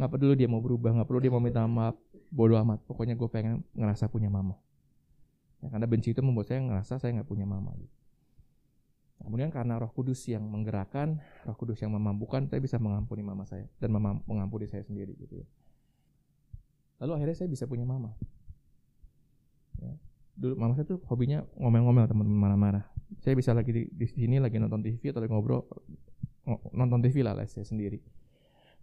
Nggak 0.00 0.10
peduli 0.10 0.34
dia 0.34 0.48
mau 0.50 0.58
berubah 0.64 0.90
nggak 0.96 1.06
perlu 1.06 1.20
dia 1.22 1.30
mau 1.30 1.44
minta 1.44 1.62
maaf 1.68 1.94
bodoh 2.34 2.58
amat. 2.58 2.82
Pokoknya 2.90 3.14
gue 3.14 3.30
pengen 3.30 3.62
ngerasa 3.78 4.10
punya 4.10 4.26
mama. 4.26 4.58
Ya, 5.62 5.70
karena 5.70 5.86
benci 5.86 6.12
itu 6.12 6.20
membuat 6.20 6.50
saya 6.50 6.60
ngerasa 6.60 7.00
saya 7.00 7.14
nggak 7.16 7.30
punya 7.30 7.46
mama 7.48 7.72
gitu. 7.78 7.94
kemudian 9.24 9.48
karena 9.48 9.80
roh 9.80 9.88
kudus 9.88 10.20
yang 10.28 10.44
menggerakkan 10.44 11.16
roh 11.48 11.56
kudus 11.56 11.80
yang 11.80 11.96
memampukan 11.96 12.44
saya 12.44 12.60
bisa 12.60 12.76
mengampuni 12.76 13.24
mama 13.24 13.48
saya 13.48 13.64
dan 13.80 13.88
mengampuni 14.28 14.68
saya 14.68 14.84
sendiri 14.84 15.16
gitu 15.16 15.40
ya. 15.40 15.48
Lalu 17.00 17.12
akhirnya 17.16 17.36
saya 17.40 17.48
bisa 17.48 17.64
punya 17.64 17.88
mama. 17.88 18.12
Ya. 19.80 19.96
dulu 20.36 20.60
mama 20.60 20.76
saya 20.76 20.84
tuh 20.84 21.00
hobinya 21.08 21.46
ngomel-ngomel 21.56 22.04
teman-teman 22.10 22.40
marah-marah. 22.44 22.84
Saya 23.24 23.32
bisa 23.32 23.56
lagi 23.56 23.72
di, 23.72 23.82
di 23.88 24.04
sini 24.04 24.36
lagi 24.36 24.60
nonton 24.60 24.84
TV 24.84 25.14
atau 25.14 25.24
lagi 25.24 25.32
ngobrol 25.32 25.64
nonton 26.76 27.00
TV 27.00 27.24
lah, 27.24 27.32
lah 27.32 27.48
saya 27.48 27.64
sendiri. 27.64 28.04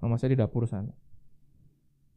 Mama 0.01 0.17
saya 0.17 0.33
di 0.33 0.39
dapur 0.41 0.65
sana 0.65 0.89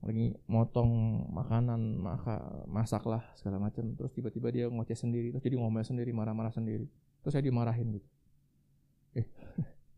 lagi 0.04 0.36
motong 0.44 1.24
makanan 1.32 1.96
maka 1.96 2.36
masak 2.68 3.08
lah 3.08 3.24
segala 3.40 3.56
macam. 3.56 3.88
Terus 3.96 4.12
tiba-tiba 4.12 4.52
dia 4.52 4.68
ngoceh 4.68 4.96
sendiri 4.96 5.32
terus 5.32 5.40
jadi 5.40 5.56
ngomel 5.56 5.80
sendiri 5.80 6.12
marah-marah 6.12 6.52
sendiri. 6.52 6.84
Terus 7.24 7.32
saya 7.32 7.44
dimarahin 7.44 7.96
gitu. 7.96 8.08
Eh 9.16 9.26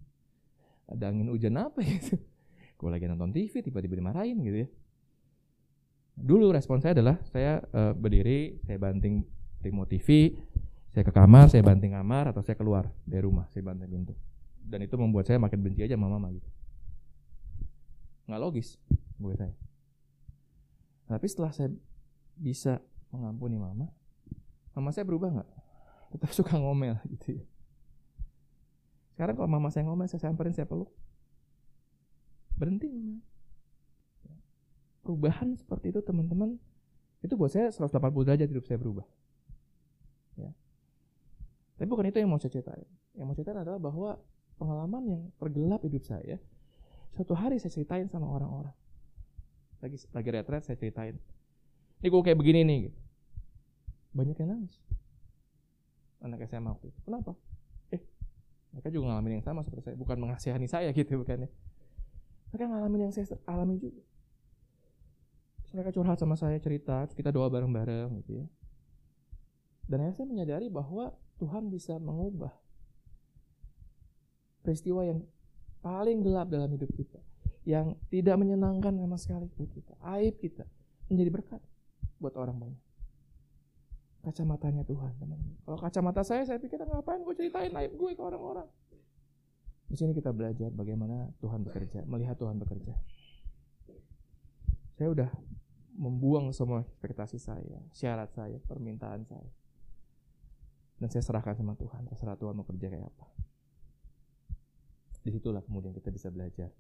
ada 0.94 1.10
angin 1.10 1.26
hujan 1.26 1.58
apa 1.58 1.82
gitu 1.86 2.14
gue 2.76 2.90
lagi 2.92 3.08
nonton 3.08 3.32
TV 3.32 3.64
tiba-tiba 3.64 3.98
dimarahin 3.98 4.38
gitu 4.46 4.58
ya. 4.62 4.68
Dulu 6.16 6.54
respon 6.54 6.78
saya 6.78 6.94
adalah 6.94 7.18
saya 7.28 7.58
uh, 7.72 7.92
berdiri 7.96 8.62
saya 8.62 8.78
banting 8.78 9.24
remote 9.64 9.90
TV 9.90 10.38
saya 10.92 11.04
ke 11.04 11.12
kamar 11.12 11.52
saya 11.52 11.60
banting 11.60 11.92
kamar 11.92 12.32
atau 12.32 12.40
saya 12.40 12.56
keluar 12.56 12.88
dari 13.04 13.24
rumah 13.24 13.48
saya 13.50 13.64
banting 13.64 13.90
pintu. 13.90 14.14
Dan 14.60 14.84
itu 14.86 14.94
membuat 14.94 15.26
saya 15.26 15.40
makin 15.40 15.58
benci 15.64 15.82
aja 15.82 15.98
sama 15.98 16.12
mama 16.12 16.30
gitu. 16.30 16.48
Nggak 18.28 18.40
logis 18.44 18.76
buat 19.16 19.40
saya 19.40 19.56
tapi 21.06 21.26
setelah 21.30 21.54
saya 21.54 21.70
bisa 22.36 22.82
mengampuni 23.14 23.56
mama 23.56 23.88
mama 24.76 24.92
saya 24.92 25.08
berubah 25.08 25.32
nggak? 25.32 25.50
Tetap 26.12 26.30
suka 26.36 26.60
ngomel 26.60 27.00
gitu 27.16 27.40
ya. 27.40 27.44
Sekarang 29.16 29.34
kalau 29.40 29.48
mama 29.48 29.72
saya 29.72 29.88
ngomel 29.88 30.04
saya 30.06 30.20
samperin 30.20 30.52
saya 30.52 30.68
peluk. 30.68 30.92
Berhenti 32.60 32.92
mama. 32.92 33.24
Perubahan 35.00 35.56
seperti 35.56 35.96
itu 35.96 36.04
teman-teman 36.04 36.60
itu 37.24 37.32
buat 37.38 37.48
saya 37.48 37.72
180 37.72 38.26
derajat 38.26 38.48
hidup 38.52 38.64
saya 38.68 38.76
berubah. 38.76 39.06
Ya. 40.36 40.52
Tapi 41.80 41.88
bukan 41.88 42.12
itu 42.12 42.20
yang 42.20 42.28
mau 42.28 42.36
saya 42.36 42.52
ceritain. 42.52 42.84
Yang 43.16 43.24
mau 43.24 43.34
ceritain 43.38 43.60
adalah 43.64 43.80
bahwa 43.80 44.20
pengalaman 44.60 45.02
yang 45.08 45.22
tergelap 45.40 45.80
hidup 45.84 46.04
saya 46.04 46.36
Suatu 47.16 47.32
hari 47.32 47.56
saya 47.56 47.72
ceritain 47.72 48.04
sama 48.12 48.28
orang-orang. 48.28 48.76
Lagi 49.80 49.96
lagi 50.12 50.28
retret 50.32 50.62
saya 50.64 50.76
ceritain. 50.78 51.16
Ini 52.00 52.08
gue 52.08 52.22
kayak 52.22 52.38
begini 52.38 52.60
nih. 52.64 52.78
Gitu. 52.88 52.98
Banyak 54.16 54.36
yang 54.40 54.50
nangis. 54.56 54.76
Anak 56.24 56.44
SMA 56.48 56.72
waktu 56.72 56.88
itu. 56.92 57.00
Kenapa? 57.04 57.32
Eh, 57.92 58.00
mereka 58.72 58.88
juga 58.88 59.12
ngalamin 59.12 59.40
yang 59.40 59.44
sama 59.44 59.60
seperti 59.60 59.92
saya. 59.92 59.96
Bukan 59.96 60.16
mengasihani 60.16 60.68
saya 60.68 60.88
gitu 60.96 61.20
bukan 61.20 61.44
ya. 61.44 61.50
Mereka 62.52 62.64
ngalamin 62.72 63.00
yang 63.08 63.12
saya 63.12 63.36
alami 63.44 63.76
juga. 63.76 64.02
Terus 65.66 65.72
mereka 65.74 65.90
curhat 65.92 66.18
sama 66.22 66.38
saya 66.38 66.56
cerita, 66.62 67.10
kita 67.10 67.34
doa 67.34 67.50
bareng-bareng 67.50 68.22
gitu 68.22 68.38
ya. 68.38 68.46
Dan 69.90 70.02
akhirnya 70.02 70.14
saya 70.14 70.28
menyadari 70.30 70.66
bahwa 70.70 71.10
Tuhan 71.42 71.68
bisa 71.68 71.98
mengubah 71.98 72.54
peristiwa 74.62 75.06
yang 75.06 75.22
paling 75.82 76.22
gelap 76.22 76.50
dalam 76.50 76.70
hidup 76.74 76.90
kita 76.90 77.22
yang 77.66 77.98
tidak 78.14 78.38
menyenangkan 78.38 78.94
sama 78.94 79.18
sekali 79.18 79.50
buat 79.58 79.70
kita. 79.74 79.98
Aib 80.14 80.38
kita 80.38 80.62
menjadi 81.10 81.30
berkat 81.34 81.60
buat 82.22 82.38
orang 82.38 82.56
banyak. 82.62 82.82
Kacamatanya 84.22 84.86
Tuhan 84.86 85.12
teman-teman. 85.18 85.58
Kalau 85.66 85.78
kacamata 85.82 86.22
saya 86.22 86.46
saya 86.46 86.62
pikir 86.62 86.78
ngapain 86.78 87.26
gue 87.26 87.34
ceritain 87.34 87.74
aib 87.74 87.98
gue 87.98 88.10
ke 88.14 88.22
orang-orang? 88.22 88.70
Di 89.86 89.98
sini 89.98 90.14
kita 90.14 90.30
belajar 90.30 90.70
bagaimana 90.70 91.30
Tuhan 91.42 91.66
bekerja 91.66 92.06
melihat 92.06 92.38
Tuhan 92.38 92.58
bekerja. 92.58 92.94
Saya 94.94 95.10
udah 95.10 95.30
membuang 95.98 96.54
semua 96.54 96.86
ekspektasi 96.86 97.42
saya 97.42 97.82
syarat 97.90 98.30
saya 98.30 98.62
permintaan 98.62 99.26
saya. 99.26 99.50
Dan 101.02 101.10
saya 101.10 101.22
serahkan 101.22 101.58
sama 101.58 101.74
Tuhan 101.74 102.06
terserah 102.06 102.38
Tuhan 102.38 102.54
mau 102.54 102.66
kerja 102.66 102.86
kayak 102.88 103.10
apa. 103.10 103.26
Di 105.26 105.34
situlah 105.34 105.62
kemudian 105.66 105.90
kita 105.90 106.14
bisa 106.14 106.30
belajar 106.30 106.70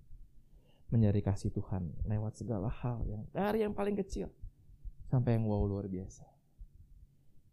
mencari 0.90 1.18
kasih 1.22 1.50
Tuhan 1.50 1.90
lewat 2.06 2.38
segala 2.38 2.70
hal 2.70 3.02
yang 3.10 3.26
dari 3.34 3.66
yang 3.66 3.74
paling 3.74 3.98
kecil 3.98 4.30
sampai 5.10 5.38
yang 5.38 5.46
wow 5.46 5.62
luar 5.66 5.86
biasa. 5.90 6.26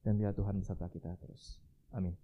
Dan 0.04 0.20
biar 0.20 0.36
Tuhan 0.36 0.60
beserta 0.60 0.92
kita 0.92 1.16
terus. 1.16 1.64
Amin. 1.96 2.18